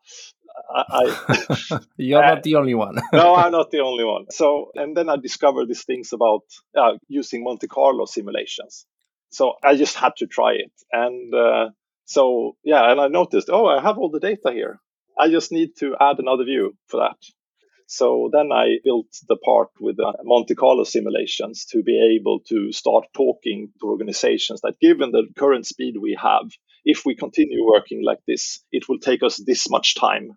I 0.70 1.80
you're 1.96 2.22
not 2.22 2.42
the 2.42 2.56
only 2.56 2.74
one. 2.74 2.96
no, 3.12 3.34
I'm 3.34 3.52
not 3.52 3.70
the 3.70 3.80
only 3.80 4.04
one. 4.04 4.26
So, 4.30 4.70
and 4.74 4.96
then 4.96 5.08
I 5.08 5.16
discovered 5.16 5.68
these 5.68 5.84
things 5.84 6.12
about 6.12 6.42
uh, 6.76 6.98
using 7.08 7.44
Monte 7.44 7.66
Carlo 7.66 8.04
simulations. 8.06 8.86
So 9.30 9.54
I 9.62 9.76
just 9.76 9.96
had 9.96 10.12
to 10.18 10.26
try 10.26 10.54
it, 10.54 10.72
and 10.92 11.34
uh, 11.34 11.70
so 12.04 12.56
yeah, 12.64 12.90
and 12.90 13.00
I 13.00 13.08
noticed, 13.08 13.50
oh, 13.50 13.66
I 13.66 13.82
have 13.82 13.98
all 13.98 14.10
the 14.10 14.20
data 14.20 14.52
here. 14.52 14.80
I 15.18 15.28
just 15.28 15.52
need 15.52 15.70
to 15.80 15.96
add 16.00 16.18
another 16.18 16.44
view 16.44 16.76
for 16.86 17.00
that. 17.00 17.18
So 17.90 18.28
then 18.30 18.52
I 18.52 18.78
built 18.84 19.06
the 19.28 19.36
part 19.36 19.70
with 19.80 19.96
the 19.96 20.12
Monte 20.22 20.54
Carlo 20.54 20.84
simulations 20.84 21.64
to 21.70 21.82
be 21.82 22.18
able 22.18 22.40
to 22.48 22.70
start 22.70 23.06
talking 23.14 23.72
to 23.80 23.86
organizations 23.86 24.60
that 24.60 24.78
given 24.78 25.10
the 25.10 25.26
current 25.38 25.66
speed 25.66 25.94
we 25.98 26.16
have, 26.20 26.50
if 26.84 27.06
we 27.06 27.16
continue 27.16 27.64
working 27.66 28.04
like 28.04 28.20
this, 28.26 28.62
it 28.70 28.88
will 28.88 28.98
take 28.98 29.22
us 29.22 29.38
this 29.38 29.70
much 29.70 29.94
time 29.94 30.36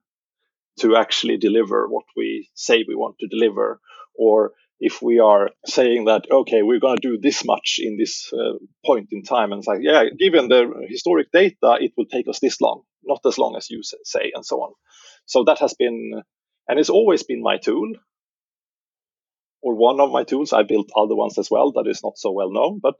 to 0.80 0.96
actually 0.96 1.38
deliver 1.38 1.88
what 1.88 2.06
we 2.16 2.50
say 2.56 2.84
we 2.88 2.96
want 2.96 3.18
to 3.20 3.28
deliver. 3.28 3.80
Or 4.16 4.54
if 4.80 5.02
we 5.02 5.20
are 5.20 5.52
saying 5.66 6.06
that, 6.06 6.26
okay, 6.32 6.64
we're 6.64 6.80
going 6.80 6.98
to 6.98 7.10
do 7.10 7.20
this 7.22 7.46
much 7.46 7.80
in 7.80 7.98
this 7.98 8.32
uh, 8.34 8.58
point 8.86 9.10
in 9.12 9.24
time, 9.24 9.52
and 9.52 9.60
it's 9.60 9.68
like, 9.68 9.82
yeah, 9.82 10.06
given 10.18 10.48
the 10.48 10.86
historic 10.90 11.32
data, 11.32 11.78
it 11.80 11.92
will 11.96 12.08
take 12.08 12.28
us 12.28 12.40
this 12.40 12.60
long, 12.60 12.82
not 13.04 13.20
as 13.26 13.38
long 13.38 13.56
as 13.56 13.70
you 13.70 13.82
say, 13.84 14.32
and 14.34 14.46
so 14.46 14.58
on. 14.58 14.74
So 15.26 15.44
that 15.46 15.60
has 15.60 15.76
been, 15.76 16.24
and 16.68 16.80
it's 16.80 16.90
always 16.90 17.24
been 17.24 17.44
my 17.44 17.58
tool, 17.58 17.94
or 19.62 19.76
one 19.76 20.00
of 20.00 20.12
my 20.12 20.24
tools. 20.24 20.52
I 20.52 20.64
built 20.64 20.90
other 20.96 21.16
ones 21.16 21.38
as 21.38 21.52
well 21.52 21.74
that 21.74 21.88
is 21.88 22.02
not 22.04 22.18
so 22.18 22.32
well 22.32 22.52
known, 22.52 22.80
but 22.82 22.96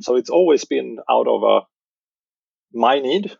so 0.00 0.14
it's 0.16 0.30
always 0.30 0.64
been 0.64 0.98
out 1.10 1.26
of 1.26 1.42
a 1.42 1.60
my 2.72 3.00
need 3.00 3.36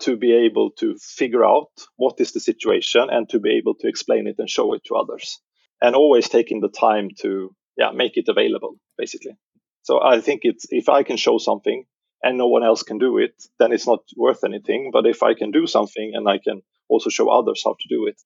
to 0.00 0.16
be 0.16 0.32
able 0.32 0.70
to 0.72 0.96
figure 0.96 1.44
out 1.44 1.70
what 1.96 2.16
is 2.18 2.32
the 2.32 2.40
situation 2.40 3.08
and 3.10 3.28
to 3.28 3.38
be 3.38 3.56
able 3.56 3.74
to 3.76 3.88
explain 3.88 4.26
it 4.26 4.36
and 4.38 4.50
show 4.50 4.74
it 4.74 4.82
to 4.84 4.96
others. 4.96 5.40
And 5.80 5.94
always 5.94 6.28
taking 6.28 6.60
the 6.60 6.68
time 6.68 7.10
to 7.20 7.54
yeah 7.76 7.90
make 7.90 8.16
it 8.16 8.28
available 8.28 8.76
basically. 8.96 9.36
So 9.82 10.02
i 10.02 10.20
think 10.20 10.40
it's 10.44 10.66
if 10.70 10.88
i 10.88 11.02
can 11.02 11.16
show 11.16 11.38
something 11.38 11.84
and 12.22 12.38
no 12.38 12.48
one 12.48 12.64
else 12.64 12.82
can 12.82 12.98
do 12.98 13.18
it 13.18 13.34
then 13.58 13.72
it's 13.72 13.86
not 13.86 14.00
worth 14.16 14.44
anything. 14.44 14.90
But 14.92 15.06
if 15.06 15.22
i 15.22 15.34
can 15.34 15.50
do 15.50 15.66
something 15.66 16.12
and 16.14 16.28
i 16.28 16.38
can 16.38 16.62
also 16.88 17.10
show 17.10 17.28
others 17.28 17.62
how 17.64 17.74
to 17.80 17.88
do 17.88 18.06
it 18.06 18.20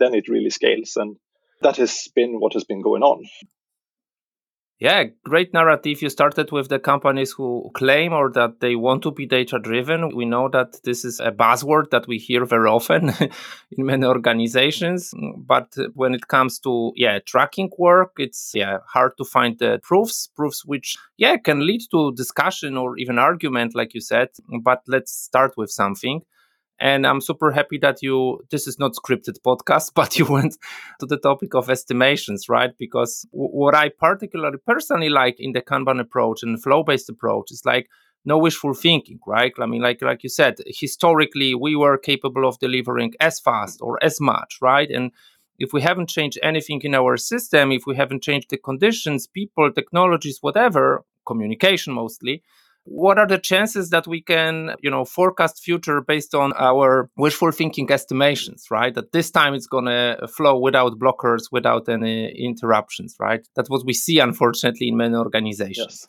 then 0.00 0.14
it 0.14 0.28
really 0.28 0.50
scales. 0.50 0.92
And 0.96 1.16
that 1.62 1.76
has 1.76 2.08
been 2.14 2.40
what 2.40 2.54
has 2.54 2.64
been 2.64 2.82
going 2.82 3.02
on 3.02 3.24
yeah, 4.80 5.04
great 5.24 5.54
narrative. 5.54 6.02
You 6.02 6.10
started 6.10 6.50
with 6.50 6.68
the 6.68 6.80
companies 6.80 7.30
who 7.30 7.70
claim 7.74 8.12
or 8.12 8.30
that 8.32 8.60
they 8.60 8.74
want 8.74 9.02
to 9.04 9.12
be 9.12 9.24
data 9.24 9.58
driven. 9.58 10.14
We 10.14 10.24
know 10.24 10.48
that 10.48 10.80
this 10.82 11.04
is 11.04 11.20
a 11.20 11.30
buzzword 11.30 11.90
that 11.90 12.08
we 12.08 12.18
hear 12.18 12.44
very 12.44 12.68
often 12.68 13.12
in 13.70 13.86
many 13.86 14.04
organizations. 14.04 15.14
But 15.38 15.74
when 15.94 16.12
it 16.12 16.26
comes 16.26 16.58
to 16.60 16.92
yeah 16.96 17.20
tracking 17.20 17.70
work, 17.78 18.14
it's 18.18 18.50
yeah 18.52 18.78
hard 18.86 19.12
to 19.18 19.24
find 19.24 19.58
the 19.58 19.78
proofs, 19.82 20.28
proofs 20.34 20.64
which 20.64 20.96
yeah 21.16 21.36
can 21.36 21.64
lead 21.64 21.82
to 21.92 22.12
discussion 22.12 22.76
or 22.76 22.98
even 22.98 23.18
argument, 23.18 23.76
like 23.76 23.94
you 23.94 24.00
said. 24.00 24.30
But 24.60 24.82
let's 24.88 25.12
start 25.12 25.56
with 25.56 25.70
something. 25.70 26.22
And 26.80 27.06
I'm 27.06 27.20
super 27.20 27.52
happy 27.52 27.78
that 27.78 28.02
you, 28.02 28.40
this 28.50 28.66
is 28.66 28.78
not 28.78 28.94
scripted 28.94 29.40
podcast, 29.46 29.92
but 29.94 30.18
you 30.18 30.26
went 30.26 30.56
to 31.00 31.06
the 31.06 31.16
topic 31.18 31.54
of 31.54 31.70
estimations, 31.70 32.48
right? 32.48 32.70
Because 32.78 33.26
w- 33.32 33.50
what 33.50 33.74
I 33.74 33.90
particularly 33.90 34.58
personally 34.66 35.08
like 35.08 35.36
in 35.38 35.52
the 35.52 35.62
Kanban 35.62 36.00
approach 36.00 36.42
and 36.42 36.62
flow 36.62 36.82
based 36.82 37.08
approach 37.08 37.50
is 37.52 37.62
like, 37.64 37.88
no 38.24 38.38
wishful 38.38 38.72
thinking, 38.74 39.18
right? 39.26 39.52
I 39.60 39.66
mean, 39.66 39.82
like 39.82 40.00
like 40.00 40.22
you 40.22 40.30
said, 40.30 40.56
historically 40.66 41.54
we 41.54 41.76
were 41.76 41.98
capable 41.98 42.48
of 42.48 42.58
delivering 42.58 43.12
as 43.20 43.38
fast 43.38 43.80
or 43.82 44.02
as 44.02 44.20
much, 44.20 44.58
right? 44.62 44.90
And 44.90 45.12
if 45.58 45.72
we 45.72 45.82
haven't 45.82 46.08
changed 46.08 46.38
anything 46.42 46.80
in 46.82 46.94
our 46.94 47.16
system, 47.16 47.70
if 47.70 47.82
we 47.86 47.96
haven't 47.96 48.22
changed 48.22 48.50
the 48.50 48.56
conditions, 48.56 49.26
people, 49.26 49.70
technologies, 49.70 50.38
whatever, 50.40 51.04
communication 51.26 51.92
mostly, 51.92 52.42
what 52.84 53.18
are 53.18 53.26
the 53.26 53.38
chances 53.38 53.90
that 53.90 54.06
we 54.06 54.20
can 54.20 54.74
you 54.82 54.90
know 54.90 55.04
forecast 55.04 55.62
future 55.62 56.00
based 56.00 56.34
on 56.34 56.52
our 56.56 57.10
wishful 57.16 57.50
thinking 57.50 57.90
estimations 57.90 58.66
right 58.70 58.94
that 58.94 59.12
this 59.12 59.30
time 59.30 59.54
it's 59.54 59.66
going 59.66 59.86
to 59.86 60.28
flow 60.28 60.58
without 60.58 60.98
blockers 60.98 61.44
without 61.50 61.88
any 61.88 62.30
interruptions 62.38 63.16
right 63.18 63.48
that's 63.56 63.70
what 63.70 63.84
we 63.86 63.92
see 63.92 64.18
unfortunately 64.18 64.88
in 64.88 64.96
many 64.96 65.14
organizations 65.14 66.08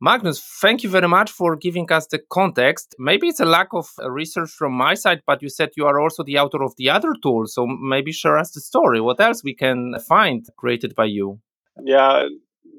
Magnus, 0.00 0.40
thank 0.60 0.84
you 0.84 0.90
very 0.90 1.08
much 1.08 1.28
for 1.28 1.56
giving 1.56 1.90
us 1.90 2.06
the 2.06 2.20
context. 2.30 2.94
Maybe 3.00 3.26
it's 3.26 3.40
a 3.40 3.44
lack 3.44 3.70
of 3.72 3.88
uh, 4.00 4.08
research 4.08 4.48
from 4.48 4.72
my 4.72 4.94
side, 4.94 5.22
but 5.26 5.42
you 5.42 5.48
said 5.48 5.70
you 5.76 5.86
are 5.86 5.98
also 5.98 6.22
the 6.22 6.38
author 6.38 6.62
of 6.62 6.76
the 6.76 6.88
other 6.88 7.14
tool. 7.20 7.46
So 7.48 7.66
maybe 7.66 8.12
share 8.12 8.38
us 8.38 8.52
the 8.52 8.60
story. 8.60 9.00
What 9.00 9.20
else 9.20 9.42
we 9.42 9.56
can 9.56 9.96
find 10.06 10.46
created 10.56 10.94
by 10.94 11.06
you? 11.06 11.40
Yeah, 11.82 12.28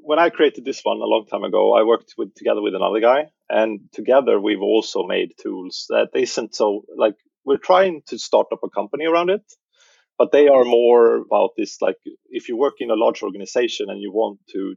when 0.09 0.17
I 0.17 0.31
created 0.31 0.65
this 0.65 0.81
one 0.81 0.97
a 0.97 1.05
long 1.05 1.27
time 1.27 1.43
ago, 1.43 1.75
I 1.75 1.83
worked 1.83 2.15
with 2.17 2.33
together 2.33 2.63
with 2.63 2.73
another 2.73 2.99
guy, 2.99 3.27
and 3.47 3.81
together 3.91 4.41
we've 4.41 4.63
also 4.63 5.03
made 5.03 5.33
tools 5.39 5.85
that 5.89 6.09
isn't 6.15 6.55
so 6.55 6.81
like 6.97 7.13
we're 7.45 7.57
trying 7.71 8.01
to 8.07 8.17
start 8.17 8.47
up 8.51 8.61
a 8.63 8.71
company 8.71 9.05
around 9.05 9.29
it, 9.29 9.43
but 10.17 10.31
they 10.31 10.47
are 10.47 10.63
more 10.65 11.17
about 11.17 11.51
this 11.55 11.79
like 11.79 11.97
if 12.31 12.49
you 12.49 12.57
work 12.57 12.77
in 12.79 12.89
a 12.89 12.95
large 12.95 13.21
organization 13.21 13.91
and 13.91 14.01
you 14.01 14.11
want 14.11 14.39
to 14.53 14.73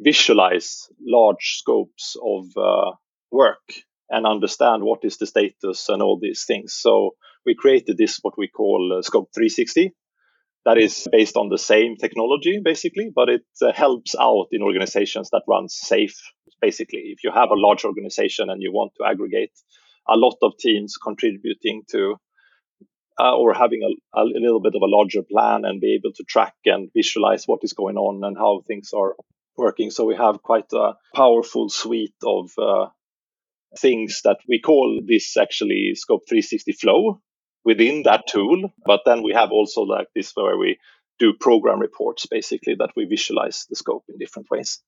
visualize 0.00 0.88
large 0.98 1.58
scopes 1.58 2.16
of 2.34 2.44
uh, 2.56 2.92
work 3.30 3.66
and 4.08 4.26
understand 4.26 4.82
what 4.82 5.04
is 5.04 5.18
the 5.18 5.26
status 5.26 5.90
and 5.90 6.00
all 6.00 6.18
these 6.18 6.44
things. 6.46 6.72
So 6.72 7.16
we 7.44 7.54
created 7.54 7.98
this 7.98 8.18
what 8.22 8.38
we 8.38 8.48
call 8.48 8.96
uh, 8.96 9.02
Scope 9.02 9.28
360, 9.34 9.92
that 10.64 10.78
is 10.78 11.06
based 11.12 11.36
on 11.36 11.48
the 11.48 11.58
same 11.58 11.96
technology 11.96 12.60
basically 12.64 13.10
but 13.14 13.28
it 13.28 13.44
uh, 13.62 13.72
helps 13.72 14.14
out 14.18 14.46
in 14.50 14.62
organizations 14.62 15.30
that 15.30 15.42
run 15.48 15.66
SAFe 15.68 16.16
basically. 16.64 17.04
If 17.14 17.24
you 17.24 17.30
have 17.32 17.50
a 17.50 17.62
large 17.66 17.84
organization 17.84 18.50
and 18.50 18.62
you 18.62 18.72
want 18.72 18.92
to 18.96 19.06
aggregate 19.06 19.56
a 20.08 20.16
lot 20.16 20.36
of 20.42 20.52
teams 20.58 20.96
contributing 20.96 21.82
to 21.90 22.16
uh, 23.20 23.36
or 23.36 23.54
having 23.54 23.82
a, 23.88 24.20
a, 24.20 24.24
little 24.24 24.60
bit 24.60 24.74
of 24.74 24.82
a 24.82 24.92
larger 24.96 25.22
plan 25.22 25.64
and 25.64 25.80
be 25.80 25.94
able 25.94 26.12
to 26.14 26.24
track 26.24 26.54
and 26.64 26.90
visualize 26.96 27.44
what 27.46 27.60
is 27.62 27.72
going 27.72 27.96
on 27.96 28.24
and 28.24 28.36
how 28.36 28.60
things 28.66 28.90
are 28.92 29.14
working. 29.56 29.90
So 29.90 30.04
we 30.04 30.16
have 30.16 30.42
quite 30.42 30.72
a 30.72 30.94
powerful 31.14 31.68
suite 31.68 32.20
of 32.24 32.50
uh, 32.58 32.86
things 33.78 34.20
that 34.24 34.38
we 34.48 34.60
call 34.60 35.00
this 35.06 35.36
actually 35.36 35.92
scope 35.94 36.22
360 36.28 36.72
flow 36.72 37.20
within 37.64 38.02
that 38.04 38.26
tool. 38.28 38.72
But 38.84 39.00
then 39.04 39.22
we 39.22 39.32
have 39.32 39.50
also 39.50 39.82
like 39.82 40.08
this 40.14 40.32
where 40.34 40.56
we 40.56 40.78
do 41.18 41.32
program 41.32 41.80
reports 41.80 42.26
basically 42.26 42.74
that 42.76 42.90
we 42.96 43.04
visualize 43.04 43.66
the 43.68 43.76
scope 43.76 44.04
in 44.08 44.18
different 44.18 44.50
ways. 44.50 44.82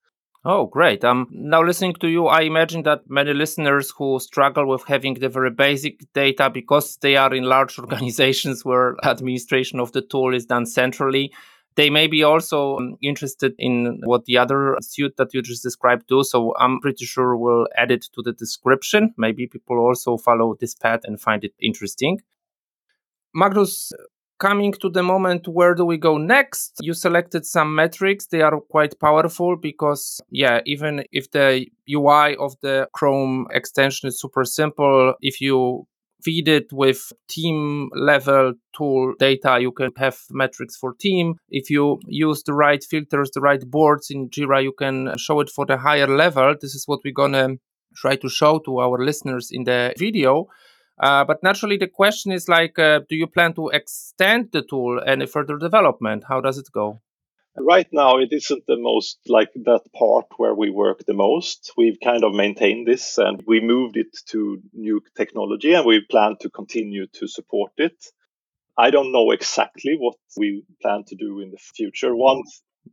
Oh, 0.49 0.66
great. 0.66 1.04
Um, 1.04 1.26
now 1.33 1.61
listening 1.61 1.95
to 1.95 2.09
you, 2.09 2.26
I 2.28 2.42
imagine 2.42 2.85
that 2.85 3.11
many 3.11 3.35
listeners 3.35 3.92
who 3.99 4.21
struggle 4.21 4.66
with 4.68 4.85
having 4.85 5.14
the 5.14 5.28
very 5.28 5.50
basic 5.50 6.12
data 6.12 6.49
because 6.50 6.99
they 6.99 7.16
are 7.16 7.35
in 7.35 7.45
large 7.45 7.78
organizations 7.80 8.64
where 8.64 8.95
administration 9.04 9.80
of 9.80 9.90
the 9.90 10.02
tool 10.02 10.35
is 10.35 10.47
done 10.47 10.66
centrally, 10.66 11.33
they 11.75 11.90
may 11.90 12.06
be 12.06 12.23
also 12.23 12.76
um, 12.76 12.97
interested 13.02 13.54
in 13.59 14.00
what 14.04 14.25
the 14.26 14.38
other 14.38 14.76
suite 14.80 15.16
that 15.16 15.35
you 15.35 15.42
just 15.42 15.64
described 15.64 16.06
do. 16.06 16.23
So 16.23 16.54
I'm 16.59 16.80
pretty 16.80 17.06
sure 17.06 17.37
we'll 17.37 17.66
add 17.76 17.90
it 17.90 18.06
to 18.14 18.23
the 18.23 18.33
description. 18.33 19.14
Maybe 19.16 19.49
people 19.49 19.78
also 19.78 20.16
follow 20.16 20.56
this 20.61 20.76
path 20.76 21.00
and 21.04 21.21
find 21.21 21.42
it 21.42 21.54
interesting. 21.61 22.21
Magnus, 23.37 23.93
coming 24.38 24.73
to 24.81 24.88
the 24.88 25.02
moment 25.02 25.47
where 25.47 25.75
do 25.75 25.85
we 25.85 25.99
go 25.99 26.16
next? 26.16 26.73
You 26.81 26.95
selected 26.95 27.45
some 27.45 27.75
metrics. 27.75 28.28
They 28.28 28.40
are 28.40 28.59
quite 28.71 28.99
powerful 28.99 29.57
because 29.57 30.23
yeah 30.31 30.61
even 30.64 31.05
if 31.12 31.31
the 31.33 31.66
ui 31.87 32.37
of 32.37 32.55
the 32.62 32.88
chrome 32.95 33.47
extension 33.50 34.09
is 34.09 34.19
super 34.19 34.45
simple 34.47 35.12
if 35.21 35.43
you 35.43 35.87
feed 36.25 36.49
it 36.49 36.73
with 36.73 37.12
team 37.28 37.90
level 37.95 38.55
tool 38.75 39.12
data 39.19 39.59
you 39.61 39.71
can 39.71 39.90
have 39.99 40.19
metrics 40.31 40.75
for 40.75 40.95
team. 40.95 41.35
If 41.50 41.69
you 41.69 42.00
use 42.07 42.43
the 42.43 42.55
right 42.55 42.83
filters 42.83 43.31
the 43.35 43.43
right 43.43 43.64
boards 43.71 44.07
in 44.11 44.31
jira 44.31 44.62
you 44.62 44.73
can 44.73 45.12
show 45.19 45.40
it 45.40 45.50
for 45.50 45.66
the 45.66 45.76
higher 45.76 46.09
level. 46.09 46.55
This 46.59 46.75
is 46.75 46.85
what 46.88 47.00
we're 47.05 47.12
gonna 47.12 47.57
try 47.97 48.16
to 48.16 48.31
show 48.31 48.61
to 48.61 48.78
our 48.78 48.99
listeners 49.05 49.50
in 49.52 49.64
the 49.64 49.93
video 49.99 50.47
uh, 50.99 51.25
but 51.25 51.43
naturally, 51.43 51.76
the 51.76 51.88
question 51.88 52.33
is 52.33 52.49
like, 52.49 52.79
uh, 52.79 53.00
do 53.09 53.17
you 53.17 53.26
plan 53.26 53.53
to 53.55 53.69
extend 53.69 54.50
the 54.53 54.62
tool 54.62 55.00
any 55.07 55.26
further 55.26 55.59
development? 55.59 56.25
How 56.29 56.41
does 56.41 56.59
it 56.59 56.69
go? 56.73 57.00
Right 57.59 57.88
now, 57.91 58.19
it 58.19 58.29
isn't 58.33 58.65
the 58.67 58.76
most 58.79 59.19
like 59.29 59.50
that 59.65 59.81
part 59.95 60.26
where 60.37 60.55
we 60.55 60.71
work 60.71 61.05
the 61.07 61.15
most. 61.15 61.73
We've 61.77 61.99
kind 62.03 62.23
of 62.23 62.35
maintained 62.35 62.87
this 62.87 63.16
and 63.16 63.42
we 63.47 63.61
moved 63.61 63.97
it 63.97 64.14
to 64.27 64.61
new 64.75 65.01
technology 65.16 65.73
and 65.73 65.87
we 65.87 66.05
plan 66.11 66.37
to 66.40 66.51
continue 66.51 67.07
to 67.14 67.27
support 67.27 67.73
it. 67.79 67.97
I 68.77 68.90
don't 68.90 69.11
know 69.11 69.31
exactly 69.31 69.97
what 69.99 70.16
we 70.37 70.64
plan 70.83 71.05
to 71.07 71.16
do 71.16 71.40
in 71.40 71.51
the 71.51 71.57
future. 71.57 72.14
One 72.14 72.42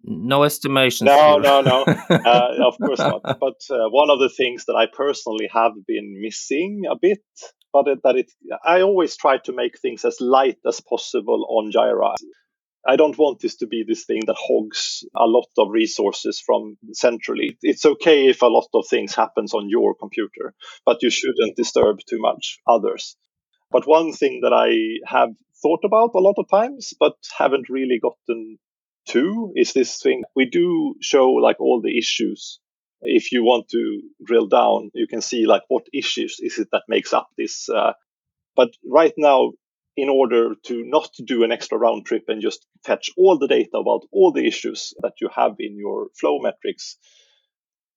no 0.04 0.44
estimations. 0.44 1.08
No, 1.08 1.38
no, 1.38 1.62
no. 1.62 1.86
Uh, 2.10 2.56
of 2.66 2.78
course 2.78 3.00
not. 3.00 3.22
But 3.24 3.62
uh, 3.70 3.90
one 3.90 4.10
of 4.10 4.20
the 4.20 4.30
things 4.30 4.66
that 4.66 4.76
I 4.76 4.88
personally 4.92 5.50
have 5.54 5.74
been 5.86 6.22
missing 6.22 6.84
a 6.90 6.96
bit 6.96 7.22
but 7.74 7.88
it, 7.88 8.00
that 8.04 8.16
it 8.16 8.32
I 8.64 8.82
always 8.82 9.18
try 9.18 9.38
to 9.40 9.52
make 9.52 9.80
things 9.80 10.06
as 10.06 10.22
light 10.22 10.60
as 10.66 10.80
possible 10.80 11.46
on 11.50 11.72
Jira. 11.72 12.16
I 12.88 12.98
don't 12.98 13.18
want 13.18 13.40
this 13.40 13.56
to 13.58 13.68
be 13.68 13.84
this 13.88 14.06
thing 14.06 14.22
that 14.28 14.36
hogs 14.38 15.06
a 15.16 15.26
lot 15.26 15.48
of 15.58 15.70
resources 15.72 16.42
from 16.46 16.78
centrally. 16.92 17.58
It's 17.62 17.86
okay 17.86 18.28
if 18.28 18.42
a 18.42 18.48
lot 18.48 18.68
of 18.74 18.86
things 18.90 19.16
happens 19.16 19.54
on 19.54 19.70
your 19.70 19.96
computer, 19.96 20.54
but 20.86 21.02
you 21.02 21.10
shouldn't 21.10 21.56
disturb 21.56 22.00
too 22.08 22.20
much 22.20 22.60
others. 22.68 23.16
But 23.72 23.88
one 23.88 24.14
thing 24.14 24.42
that 24.44 24.54
I 24.54 25.00
have 25.10 25.30
thought 25.62 25.84
about 25.86 26.12
a 26.14 26.20
lot 26.20 26.36
of 26.38 26.50
times, 26.50 26.94
but 27.00 27.16
haven't 27.38 27.70
really 27.70 28.00
gotten 28.00 28.60
to 29.10 29.54
is 29.56 29.74
this 29.74 30.02
thing. 30.02 30.24
We 30.36 30.46
do 30.46 30.96
show 31.02 31.30
like 31.32 31.60
all 31.60 31.82
the 31.82 31.98
issues 31.98 32.60
if 33.06 33.32
you 33.32 33.44
want 33.44 33.70
to 33.70 34.02
drill 34.26 34.48
down, 34.48 34.92
you 34.94 35.08
can 35.08 35.22
see 35.22 35.46
like 35.46 35.64
what 35.68 35.86
issues 35.94 36.38
is 36.40 36.60
it 36.60 36.70
that 36.72 36.84
makes 36.88 37.14
up 37.14 37.30
this. 37.38 37.70
Uh, 37.70 37.94
but 38.56 38.70
right 38.86 39.14
now, 39.18 39.52
in 39.96 40.10
order 40.10 40.56
to 40.64 40.84
not 40.86 41.10
do 41.26 41.44
an 41.44 41.52
extra 41.52 41.78
round 41.78 42.06
trip 42.06 42.24
and 42.28 42.42
just 42.42 42.66
fetch 42.84 43.12
all 43.18 43.38
the 43.38 43.48
data 43.48 43.78
about 43.78 44.02
all 44.12 44.32
the 44.32 44.46
issues 44.46 44.94
that 45.02 45.14
you 45.22 45.30
have 45.36 45.56
in 45.60 45.78
your 45.78 46.08
flow 46.20 46.40
metrics, 46.40 46.98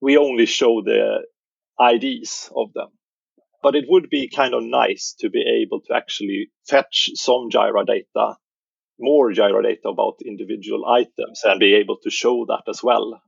we 0.00 0.18
only 0.18 0.46
show 0.46 0.82
the 0.82 1.20
IDs 1.80 2.50
of 2.54 2.72
them. 2.74 2.88
But 3.62 3.74
it 3.74 3.86
would 3.88 4.10
be 4.10 4.28
kind 4.28 4.54
of 4.54 4.62
nice 4.62 5.14
to 5.20 5.30
be 5.30 5.42
able 5.62 5.80
to 5.82 5.94
actually 5.94 6.50
fetch 6.68 7.10
some 7.14 7.48
Jira 7.50 7.86
data, 7.86 8.36
more 9.00 9.32
Jira 9.32 9.62
data 9.62 9.88
about 9.88 10.18
individual 10.24 10.86
items 10.86 11.42
and 11.44 11.58
be 11.58 11.74
able 11.74 11.96
to 12.02 12.10
show 12.10 12.44
that 12.48 12.64
as 12.68 12.82
well 12.82 13.22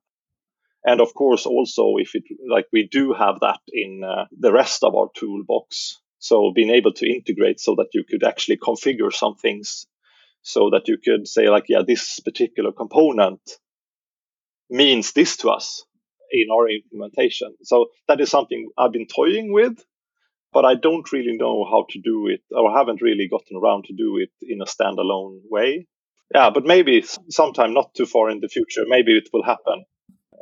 and 0.84 1.00
of 1.00 1.14
course 1.14 1.46
also 1.46 1.96
if 1.98 2.14
it 2.14 2.24
like 2.48 2.66
we 2.72 2.86
do 2.86 3.12
have 3.12 3.40
that 3.40 3.60
in 3.72 4.02
uh, 4.04 4.26
the 4.38 4.52
rest 4.52 4.84
of 4.84 4.94
our 4.94 5.08
toolbox. 5.14 6.00
So 6.20 6.52
being 6.54 6.70
able 6.70 6.92
to 6.94 7.08
integrate 7.08 7.60
so 7.60 7.76
that 7.76 7.90
you 7.94 8.04
could 8.08 8.24
actually 8.24 8.56
configure 8.58 9.12
some 9.12 9.36
things 9.36 9.86
so 10.42 10.70
that 10.70 10.88
you 10.88 10.98
could 10.98 11.28
say 11.28 11.48
like 11.48 11.64
yeah 11.68 11.82
this 11.86 12.20
particular 12.20 12.72
component 12.72 13.40
means 14.70 15.12
this 15.12 15.36
to 15.38 15.50
us 15.50 15.84
in 16.30 16.46
our 16.52 16.68
implementation. 16.68 17.54
So 17.62 17.86
that 18.06 18.20
is 18.20 18.30
something 18.30 18.68
i've 18.78 18.92
been 18.92 19.06
toying 19.06 19.52
with 19.52 19.78
but 20.52 20.64
i 20.64 20.74
don't 20.74 21.12
really 21.12 21.36
know 21.36 21.64
how 21.64 21.84
to 21.90 22.00
do 22.00 22.28
it 22.28 22.42
or 22.50 22.76
haven't 22.76 23.02
really 23.02 23.28
gotten 23.28 23.56
around 23.56 23.84
to 23.84 23.94
do 23.94 24.18
it 24.18 24.30
in 24.42 24.60
a 24.60 24.64
standalone 24.64 25.40
way. 25.50 25.86
Yeah 26.34 26.50
but 26.50 26.64
maybe 26.64 27.04
sometime 27.30 27.74
not 27.74 27.94
too 27.94 28.06
far 28.06 28.30
in 28.30 28.40
the 28.40 28.48
future 28.48 28.84
maybe 28.86 29.16
it 29.16 29.28
will 29.32 29.44
happen 29.44 29.84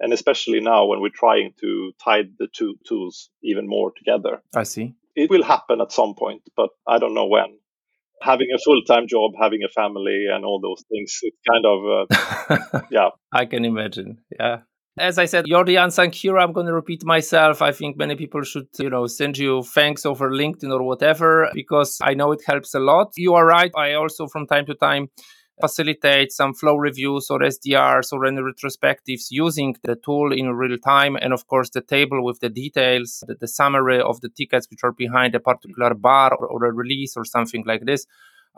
and 0.01 0.13
especially 0.13 0.61
now 0.61 0.87
when 0.87 1.01
we're 1.01 1.11
trying 1.15 1.53
to 1.61 1.93
tie 2.03 2.23
the 2.39 2.49
two 2.55 2.75
tools 2.89 3.31
even 3.43 3.69
more 3.69 3.93
together. 3.97 4.43
I 4.55 4.65
see. 4.65 4.95
It 5.15 5.31
will 5.31 5.43
happen 5.43 5.81
at 5.81 5.93
some 5.93 6.15
point, 6.15 6.43
but 6.57 6.71
I 6.87 6.99
don't 6.99 7.15
know 7.15 7.27
when. 7.27 7.59
Having 8.23 8.49
a 8.55 8.59
full 8.59 8.83
time 8.83 9.07
job, 9.09 9.33
having 9.41 9.61
a 9.65 9.69
family, 9.69 10.27
and 10.33 10.45
all 10.45 10.61
those 10.61 10.83
things, 10.91 11.19
it's 11.23 11.37
kind 11.51 11.67
of, 11.67 12.09
uh, 12.71 12.81
yeah. 12.91 13.11
I 13.33 13.45
can 13.47 13.65
imagine. 13.65 14.19
Yeah. 14.39 14.61
As 14.99 15.19
I 15.19 15.27
said, 15.27 15.47
you're 15.47 15.65
the 15.65 15.77
unsung 15.77 16.11
hero. 16.11 16.43
I'm 16.43 16.55
going 16.55 16.67
to 16.67 16.73
repeat 16.73 17.05
myself. 17.05 17.61
I 17.61 17.73
think 17.73 17.99
many 17.99 18.17
people 18.17 18.43
should, 18.43 18.69
you 18.79 18.89
know, 18.89 19.07
send 19.07 19.37
you 19.37 19.63
thanks 19.63 20.07
over 20.07 20.31
LinkedIn 20.31 20.73
or 20.73 20.83
whatever 20.83 21.51
because 21.53 21.99
I 22.03 22.15
know 22.15 22.33
it 22.33 22.41
helps 22.47 22.75
a 22.75 22.81
lot. 22.81 23.13
You 23.17 23.35
are 23.35 23.45
right. 23.45 23.71
I 23.77 23.93
also, 23.93 24.27
from 24.27 24.47
time 24.47 24.65
to 24.67 24.75
time, 24.75 25.09
facilitate 25.61 26.33
some 26.33 26.55
flow 26.55 26.77
reviews 26.77 27.31
or 27.31 27.40
SDRs 27.40 28.12
or 28.12 28.27
any 28.27 28.40
retrospectives 28.40 29.27
using 29.31 29.77
the 29.83 29.97
tool 29.97 30.33
in 30.33 30.51
real 30.51 30.79
time. 30.79 31.16
And 31.16 31.33
of 31.33 31.47
course, 31.47 31.71
the 31.71 31.81
table 31.81 32.25
with 32.25 32.40
the 32.40 32.49
details, 32.49 33.25
the, 33.27 33.35
the 33.35 33.49
summary 33.49 34.01
of 34.01 34.21
the 34.21 34.29
tickets 34.29 34.69
which 34.71 34.85
are 34.85 34.92
behind 34.92 35.35
a 35.35 35.40
particular 35.40 35.95
bar 35.95 36.35
or, 36.35 36.47
or 36.47 36.64
a 36.64 36.73
release 36.73 37.16
or 37.16 37.25
something 37.25 37.64
like 37.66 37.85
this. 37.87 38.07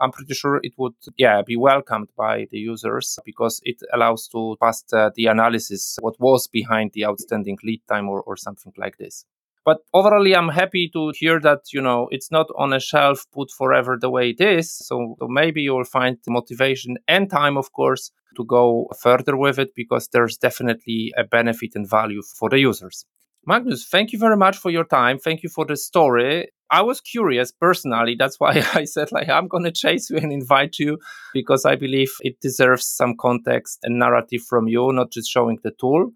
I'm 0.01 0.11
pretty 0.11 0.33
sure 0.33 0.61
it 0.63 0.73
would, 0.77 0.93
yeah, 1.17 1.41
be 1.45 1.57
welcomed 1.57 2.09
by 2.17 2.47
the 2.51 2.57
users 2.57 3.19
because 3.25 3.59
it 3.63 3.81
allows 3.93 4.29
to 4.29 4.55
pass 4.61 4.83
uh, 4.93 5.09
the 5.13 5.25
analysis, 5.25 5.97
what 5.99 6.15
was 6.19 6.47
behind 6.47 6.91
the 6.93 7.05
outstanding 7.05 7.57
lead 7.63 7.81
time 7.87 8.07
or, 8.07 8.21
or 8.21 8.37
something 8.37 8.71
like 8.77 8.97
this. 8.97 9.25
But 9.69 9.81
overall, 9.93 10.25
I'm 10.35 10.49
happy 10.49 10.89
to 10.93 11.11
hear 11.13 11.39
that, 11.41 11.59
you 11.71 11.79
know, 11.79 12.07
it's 12.09 12.31
not 12.31 12.47
on 12.57 12.73
a 12.73 12.79
shelf 12.79 13.27
put 13.31 13.51
forever 13.51 13.99
the 14.01 14.09
way 14.09 14.31
it 14.31 14.41
is. 14.41 14.75
So, 14.75 15.15
so 15.19 15.27
maybe 15.27 15.61
you 15.61 15.75
will 15.75 15.83
find 15.83 16.17
motivation 16.27 16.97
and 17.07 17.29
time, 17.29 17.55
of 17.55 17.71
course, 17.71 18.09
to 18.35 18.43
go 18.45 18.87
further 18.99 19.37
with 19.37 19.59
it 19.59 19.75
because 19.75 20.07
there's 20.07 20.37
definitely 20.37 21.13
a 21.15 21.23
benefit 21.23 21.73
and 21.75 21.87
value 21.87 22.23
for 22.39 22.49
the 22.49 22.57
users. 22.57 23.05
Magnus, 23.45 23.87
thank 23.87 24.11
you 24.11 24.17
very 24.17 24.37
much 24.37 24.57
for 24.57 24.71
your 24.71 24.85
time. 24.85 25.19
Thank 25.19 25.43
you 25.43 25.49
for 25.49 25.67
the 25.67 25.77
story. 25.77 26.47
I 26.71 26.81
was 26.81 26.99
curious 26.99 27.51
personally. 27.51 28.15
That's 28.17 28.39
why 28.39 28.63
I 28.73 28.85
said, 28.85 29.11
like, 29.11 29.29
I'm 29.29 29.47
going 29.47 29.65
to 29.65 29.71
chase 29.71 30.09
you 30.09 30.17
and 30.17 30.33
invite 30.33 30.79
you 30.79 30.97
because 31.31 31.63
I 31.63 31.75
believe 31.75 32.11
it 32.21 32.41
deserves 32.41 32.87
some 32.87 33.13
context 33.19 33.77
and 33.83 33.99
narrative 33.99 34.41
from 34.49 34.67
you, 34.67 34.91
not 34.93 35.11
just 35.11 35.29
showing 35.29 35.59
the 35.63 35.73
tool. 35.79 36.09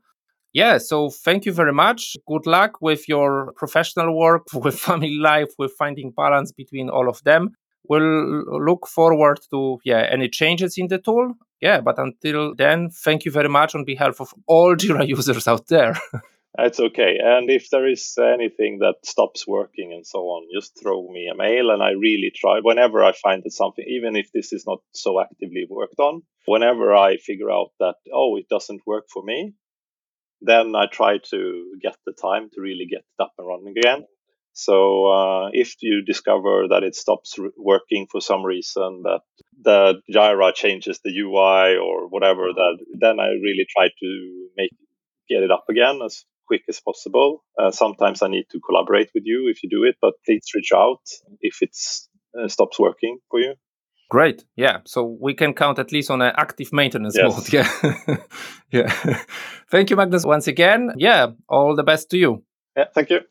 Yeah, 0.53 0.77
so 0.77 1.09
thank 1.09 1.45
you 1.45 1.51
very 1.51 1.73
much. 1.73 2.15
Good 2.27 2.45
luck 2.45 2.79
with 2.79 3.09
your 3.09 3.53
professional 3.55 4.15
work, 4.17 4.43
with 4.53 4.79
family 4.79 5.15
life, 5.15 5.51
with 5.57 5.73
finding 5.73 6.11
balance 6.11 6.51
between 6.51 6.89
all 6.89 7.09
of 7.09 7.23
them. 7.23 7.51
We'll 7.89 8.63
look 8.63 8.87
forward 8.87 9.39
to 9.49 9.79
yeah 9.83 10.07
any 10.09 10.29
changes 10.29 10.77
in 10.77 10.87
the 10.87 10.99
tool. 10.99 11.33
Yeah, 11.59 11.81
but 11.81 11.97
until 11.97 12.55
then, 12.55 12.89
thank 12.89 13.25
you 13.25 13.31
very 13.31 13.49
much 13.49 13.75
on 13.75 13.83
behalf 13.83 14.21
of 14.21 14.33
all 14.47 14.75
Jira 14.81 15.07
users 15.07 15.47
out 15.47 15.67
there. 15.67 15.95
It's 16.59 16.79
okay. 16.79 17.17
And 17.19 17.49
if 17.49 17.71
there 17.71 17.87
is 17.87 18.15
anything 18.19 18.77
that 18.79 18.97
stops 19.03 19.47
working 19.47 19.91
and 19.91 20.05
so 20.05 20.19
on, 20.19 20.47
just 20.53 20.79
throw 20.79 21.09
me 21.09 21.27
a 21.27 21.35
mail. 21.35 21.71
And 21.71 21.81
I 21.81 21.91
really 21.91 22.31
try 22.35 22.59
whenever 22.61 23.03
I 23.03 23.13
find 23.13 23.41
that 23.43 23.51
something, 23.51 23.83
even 23.87 24.15
if 24.15 24.31
this 24.31 24.53
is 24.53 24.63
not 24.67 24.79
so 24.91 25.19
actively 25.19 25.65
worked 25.67 25.99
on, 25.99 26.21
whenever 26.45 26.93
I 26.93 27.17
figure 27.17 27.49
out 27.49 27.71
that, 27.79 27.95
oh, 28.13 28.37
it 28.37 28.49
doesn't 28.49 28.85
work 28.85 29.05
for 29.11 29.23
me, 29.23 29.53
then 30.43 30.75
I 30.75 30.85
try 30.91 31.17
to 31.31 31.71
get 31.81 31.95
the 32.05 32.13
time 32.13 32.49
to 32.53 32.61
really 32.61 32.85
get 32.89 32.99
it 32.99 33.23
up 33.23 33.33
and 33.37 33.47
running 33.47 33.73
again. 33.77 34.05
So 34.53 35.07
uh, 35.07 35.49
if 35.51 35.75
you 35.81 36.03
discover 36.03 36.67
that 36.69 36.83
it 36.83 36.95
stops 36.95 37.37
working 37.57 38.07
for 38.11 38.21
some 38.21 38.45
reason, 38.45 39.01
that 39.03 39.21
the 39.59 40.01
Jira 40.13 40.53
changes 40.53 40.99
the 41.03 41.17
UI 41.17 41.77
or 41.77 42.07
whatever, 42.07 42.47
that 42.53 42.77
then 42.99 43.19
I 43.19 43.29
really 43.29 43.65
try 43.75 43.87
to 43.87 44.47
make 44.55 44.71
get 45.29 45.41
it 45.41 45.51
up 45.51 45.65
again 45.69 45.99
as 46.05 46.25
quick 46.45 46.61
as 46.69 46.79
possible. 46.81 47.43
Uh, 47.57 47.71
sometimes 47.71 48.21
I 48.21 48.27
need 48.27 48.45
to 48.51 48.59
collaborate 48.59 49.09
with 49.15 49.23
you 49.25 49.49
if 49.49 49.63
you 49.63 49.69
do 49.69 49.83
it, 49.85 49.95
but 50.01 50.13
please 50.25 50.45
reach 50.53 50.71
out 50.75 51.01
if 51.41 51.61
it 51.61 51.75
uh, 52.39 52.47
stops 52.47 52.79
working 52.79 53.19
for 53.31 53.39
you. 53.39 53.55
Great. 54.13 54.45
Yeah. 54.55 54.77
So 54.85 55.17
we 55.19 55.33
can 55.33 55.55
count 55.55 55.79
at 55.79 55.91
least 55.91 56.11
on 56.11 56.21
an 56.21 56.33
active 56.37 56.71
maintenance 56.71 57.17
yes. 57.17 57.35
mode. 57.35 57.51
Yeah. 57.51 58.17
yeah. 58.71 59.23
thank 59.71 59.89
you, 59.89 59.95
Magnus, 59.95 60.23
once 60.23 60.45
again. 60.45 60.91
Yeah. 60.97 61.31
All 61.49 61.75
the 61.75 61.81
best 61.81 62.11
to 62.11 62.17
you. 62.19 62.43
Yeah. 62.77 62.85
Thank 62.93 63.09
you. 63.09 63.21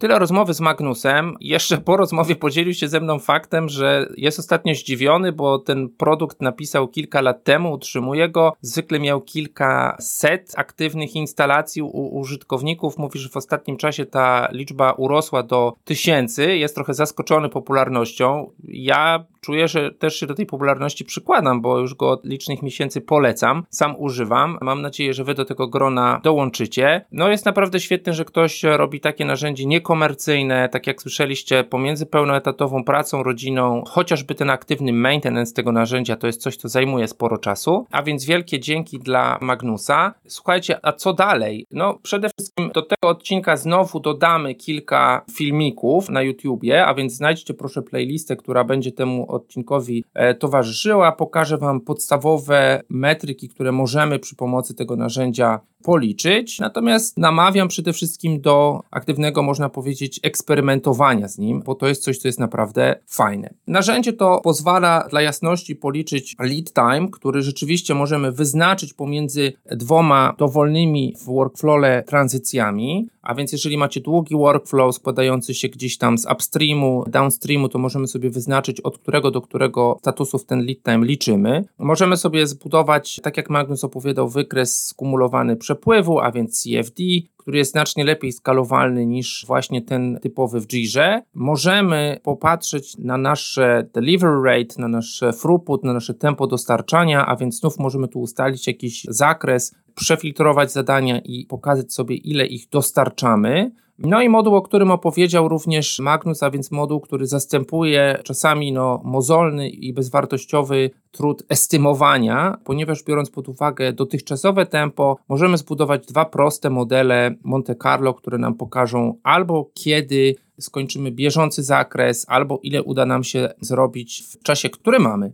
Tyle 0.00 0.18
rozmowy 0.18 0.54
z 0.54 0.60
Magnusem. 0.60 1.36
Jeszcze 1.40 1.78
po 1.78 1.96
rozmowie 1.96 2.36
podzielił 2.36 2.74
się 2.74 2.88
ze 2.88 3.00
mną 3.00 3.18
faktem, 3.18 3.68
że 3.68 4.08
jest 4.16 4.38
ostatnio 4.38 4.74
zdziwiony, 4.74 5.32
bo 5.32 5.58
ten 5.58 5.88
produkt 5.88 6.42
napisał 6.42 6.88
kilka 6.88 7.20
lat 7.20 7.44
temu, 7.44 7.72
utrzymuje 7.72 8.28
go. 8.28 8.52
Zwykle 8.60 9.00
miał 9.00 9.20
kilka 9.20 9.96
set 10.00 10.52
aktywnych 10.56 11.16
instalacji 11.16 11.82
u 11.82 12.18
użytkowników. 12.18 12.98
Mówi, 12.98 13.18
że 13.18 13.28
w 13.28 13.36
ostatnim 13.36 13.76
czasie 13.76 14.06
ta 14.06 14.48
liczba 14.52 14.92
urosła 14.92 15.42
do 15.42 15.72
tysięcy. 15.84 16.56
Jest 16.56 16.74
trochę 16.74 16.94
zaskoczony 16.94 17.48
popularnością. 17.48 18.50
Ja 18.64 19.24
czuję, 19.40 19.68
że 19.68 19.90
też 19.90 20.16
się 20.16 20.26
do 20.26 20.34
tej 20.34 20.46
popularności 20.46 21.04
przykładam, 21.04 21.60
bo 21.60 21.78
już 21.78 21.94
go 21.94 22.10
od 22.10 22.24
licznych 22.24 22.62
miesięcy 22.62 23.00
polecam. 23.00 23.66
Sam 23.70 23.94
używam. 23.98 24.58
Mam 24.60 24.82
nadzieję, 24.82 25.14
że 25.14 25.24
wy 25.24 25.34
do 25.34 25.44
tego 25.44 25.68
grona 25.68 26.20
dołączycie. 26.24 27.04
No 27.12 27.28
jest 27.28 27.46
naprawdę 27.46 27.80
świetne, 27.80 28.14
że 28.14 28.24
ktoś 28.24 28.62
robi 28.62 29.00
takie 29.00 29.24
narzędzie 29.24 29.66
niekomercyjne 29.66 29.89
komercyjne, 29.90 30.68
tak 30.68 30.86
jak 30.86 31.02
słyszeliście, 31.02 31.64
pomiędzy 31.64 32.06
pełnoetatową 32.06 32.84
pracą, 32.84 33.22
rodziną, 33.22 33.82
chociażby 33.86 34.34
ten 34.34 34.50
aktywny 34.50 34.92
maintenance 34.92 35.54
tego 35.54 35.72
narzędzia 35.72 36.16
to 36.16 36.26
jest 36.26 36.40
coś, 36.40 36.56
co 36.56 36.68
zajmuje 36.68 37.08
sporo 37.08 37.38
czasu. 37.38 37.86
A 37.90 38.02
więc 38.02 38.24
wielkie 38.24 38.60
dzięki 38.60 38.98
dla 38.98 39.38
Magnusa. 39.40 40.14
Słuchajcie, 40.26 40.78
a 40.82 40.92
co 40.92 41.12
dalej? 41.12 41.66
No, 41.70 41.98
przede 42.02 42.28
wszystkim 42.38 42.70
do 42.74 42.82
tego 42.82 43.08
odcinka 43.08 43.56
znowu 43.56 44.00
dodamy 44.00 44.54
kilka 44.54 45.24
filmików 45.32 46.08
na 46.08 46.22
YouTubie, 46.22 46.86
a 46.86 46.94
więc 46.94 47.12
znajdźcie 47.12 47.54
proszę 47.54 47.82
playlistę, 47.82 48.36
która 48.36 48.64
będzie 48.64 48.92
temu 48.92 49.32
odcinkowi 49.32 50.04
e, 50.14 50.34
towarzyszyła. 50.34 51.12
Pokażę 51.12 51.58
Wam 51.58 51.80
podstawowe 51.80 52.82
metryki, 52.88 53.48
które 53.48 53.72
możemy 53.72 54.18
przy 54.18 54.36
pomocy 54.36 54.74
tego 54.74 54.96
narzędzia 54.96 55.60
policzyć. 55.82 56.58
Natomiast 56.58 57.18
namawiam 57.18 57.68
przede 57.68 57.92
wszystkim 57.92 58.40
do 58.40 58.82
aktywnego, 58.90 59.42
można 59.42 59.68
powiedzieć, 59.68 60.20
eksperymentowania 60.22 61.28
z 61.28 61.38
nim, 61.38 61.62
bo 61.62 61.74
to 61.74 61.88
jest 61.88 62.02
coś, 62.02 62.18
co 62.18 62.28
jest 62.28 62.38
naprawdę 62.38 62.96
fajne. 63.06 63.54
Narzędzie 63.66 64.12
to 64.12 64.40
pozwala 64.44 65.06
dla 65.10 65.22
jasności 65.22 65.76
policzyć 65.76 66.36
lead 66.38 66.72
time, 66.72 67.08
który 67.12 67.42
rzeczywiście 67.42 67.94
możemy 67.94 68.32
wyznaczyć 68.32 68.94
pomiędzy 68.94 69.52
dwoma 69.70 70.34
dowolnymi 70.38 71.14
w 71.18 71.24
workflowie 71.24 72.02
tranzycjami. 72.06 73.08
A 73.22 73.34
więc 73.34 73.52
jeżeli 73.52 73.78
macie 73.78 74.00
długi 74.00 74.34
workflow 74.36 74.94
składający 74.94 75.54
się 75.54 75.68
gdzieś 75.68 75.98
tam 75.98 76.18
z 76.18 76.26
upstreamu, 76.32 77.04
downstreamu, 77.08 77.68
to 77.68 77.78
możemy 77.78 78.06
sobie 78.06 78.30
wyznaczyć 78.30 78.80
od 78.80 78.98
którego 78.98 79.30
do 79.30 79.40
którego 79.40 79.96
statusów 80.00 80.44
ten 80.44 80.60
lead 80.66 80.82
time 80.82 81.06
liczymy. 81.06 81.64
Możemy 81.78 82.16
sobie 82.16 82.46
zbudować, 82.46 83.20
tak 83.22 83.36
jak 83.36 83.50
Magnus 83.50 83.84
opowiadał, 83.84 84.28
wykres 84.28 84.86
skumulowany 84.86 85.56
przepływu, 85.56 86.20
a 86.20 86.32
więc 86.32 86.62
CFD, 86.62 87.02
który 87.36 87.58
jest 87.58 87.72
znacznie 87.72 88.04
lepiej 88.04 88.32
skalowalny 88.32 89.06
niż 89.06 89.44
właśnie 89.46 89.82
ten 89.82 90.18
typowy 90.22 90.60
w 90.60 90.68
Jirze. 90.68 91.22
Możemy 91.34 92.20
popatrzeć 92.22 92.98
na 92.98 93.16
nasze 93.16 93.88
delivery 93.94 94.42
rate, 94.44 94.74
na 94.78 94.88
nasze 94.88 95.32
throughput, 95.32 95.84
na 95.84 95.92
nasze 95.92 96.14
tempo 96.14 96.46
dostarczania, 96.46 97.26
a 97.26 97.36
więc 97.36 97.60
znów 97.60 97.78
możemy 97.78 98.08
tu 98.08 98.20
ustalić 98.20 98.66
jakiś 98.66 99.04
zakres, 99.08 99.74
przefiltrować 100.00 100.72
zadania 100.72 101.18
i 101.18 101.46
pokazać 101.46 101.92
sobie, 101.92 102.16
ile 102.16 102.46
ich 102.46 102.68
dostarczamy. 102.68 103.72
No 103.98 104.22
i 104.22 104.28
moduł, 104.28 104.54
o 104.54 104.62
którym 104.62 104.90
opowiedział 104.90 105.48
również 105.48 105.98
Magnus, 105.98 106.42
a 106.42 106.50
więc 106.50 106.70
moduł, 106.70 107.00
który 107.00 107.26
zastępuje 107.26 108.18
czasami 108.24 108.72
no, 108.72 109.00
mozolny 109.04 109.68
i 109.68 109.92
bezwartościowy 109.92 110.90
trud 111.10 111.42
estymowania, 111.48 112.58
ponieważ 112.64 113.04
biorąc 113.04 113.30
pod 113.30 113.48
uwagę 113.48 113.92
dotychczasowe 113.92 114.66
tempo, 114.66 115.16
możemy 115.28 115.58
zbudować 115.58 116.06
dwa 116.06 116.24
proste 116.24 116.70
modele 116.70 117.34
Monte 117.44 117.74
Carlo, 117.74 118.14
które 118.14 118.38
nam 118.38 118.54
pokażą 118.54 119.14
albo 119.22 119.70
kiedy 119.74 120.34
skończymy 120.60 121.10
bieżący 121.10 121.62
zakres, 121.62 122.26
albo 122.28 122.58
ile 122.62 122.82
uda 122.82 123.06
nam 123.06 123.24
się 123.24 123.48
zrobić 123.60 124.22
w 124.22 124.42
czasie, 124.42 124.70
który 124.70 124.98
mamy. 124.98 125.32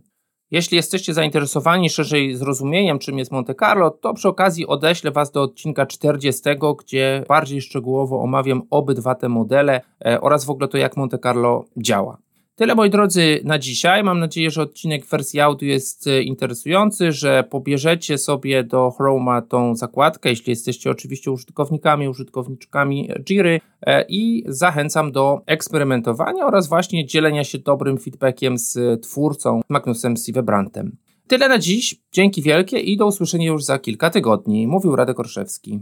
Jeśli 0.51 0.75
jesteście 0.75 1.13
zainteresowani 1.13 1.89
szerzej 1.89 2.35
zrozumieniem, 2.35 2.99
czym 2.99 3.17
jest 3.17 3.31
Monte 3.31 3.55
Carlo, 3.55 3.91
to 3.91 4.13
przy 4.13 4.27
okazji 4.27 4.67
odeślę 4.67 5.11
Was 5.11 5.31
do 5.31 5.41
odcinka 5.41 5.85
40, 5.85 6.41
gdzie 6.79 7.23
bardziej 7.27 7.61
szczegółowo 7.61 8.21
omawiam 8.21 8.61
obydwa 8.69 9.15
te 9.15 9.29
modele 9.29 9.81
e, 10.05 10.21
oraz 10.21 10.45
w 10.45 10.49
ogóle 10.49 10.67
to, 10.67 10.77
jak 10.77 10.97
Monte 10.97 11.17
Carlo 11.19 11.65
działa. 11.77 12.17
Tyle 12.57 12.75
moi 12.75 12.89
drodzy 12.89 13.41
na 13.43 13.59
dzisiaj. 13.59 14.03
Mam 14.03 14.19
nadzieję, 14.19 14.51
że 14.51 14.61
odcinek 14.61 15.05
w 15.05 15.09
wersji 15.09 15.39
audio 15.39 15.69
jest 15.69 16.07
e, 16.07 16.21
interesujący, 16.21 17.11
że 17.11 17.43
pobierzecie 17.43 18.17
sobie 18.17 18.63
do 18.63 18.91
Chroma 18.91 19.41
tą 19.41 19.75
zakładkę, 19.75 20.29
jeśli 20.29 20.49
jesteście 20.49 20.91
oczywiście 20.91 21.31
użytkownikami, 21.31 22.07
użytkowniczkami 22.07 23.09
Jiry 23.23 23.59
e, 23.81 24.05
i 24.09 24.43
zachęcam 24.47 25.11
do 25.11 25.41
eksperymentowania 25.45 26.45
oraz 26.45 26.67
właśnie 26.67 27.05
dzielenia 27.05 27.43
się 27.43 27.57
dobrym 27.57 27.97
feedbackiem 27.97 28.57
z 28.57 29.01
twórcą 29.03 29.61
Magnusem 29.69 30.17
Sivebrantem. 30.17 30.97
Tyle 31.27 31.49
na 31.49 31.59
dziś. 31.59 31.95
Dzięki 32.11 32.41
wielkie 32.41 32.79
i 32.79 32.97
do 32.97 33.07
usłyszenia 33.07 33.47
już 33.47 33.63
za 33.63 33.79
kilka 33.79 34.09
tygodni. 34.09 34.67
Mówił 34.67 34.95
Radek 34.95 35.19
Orszewski. 35.19 35.79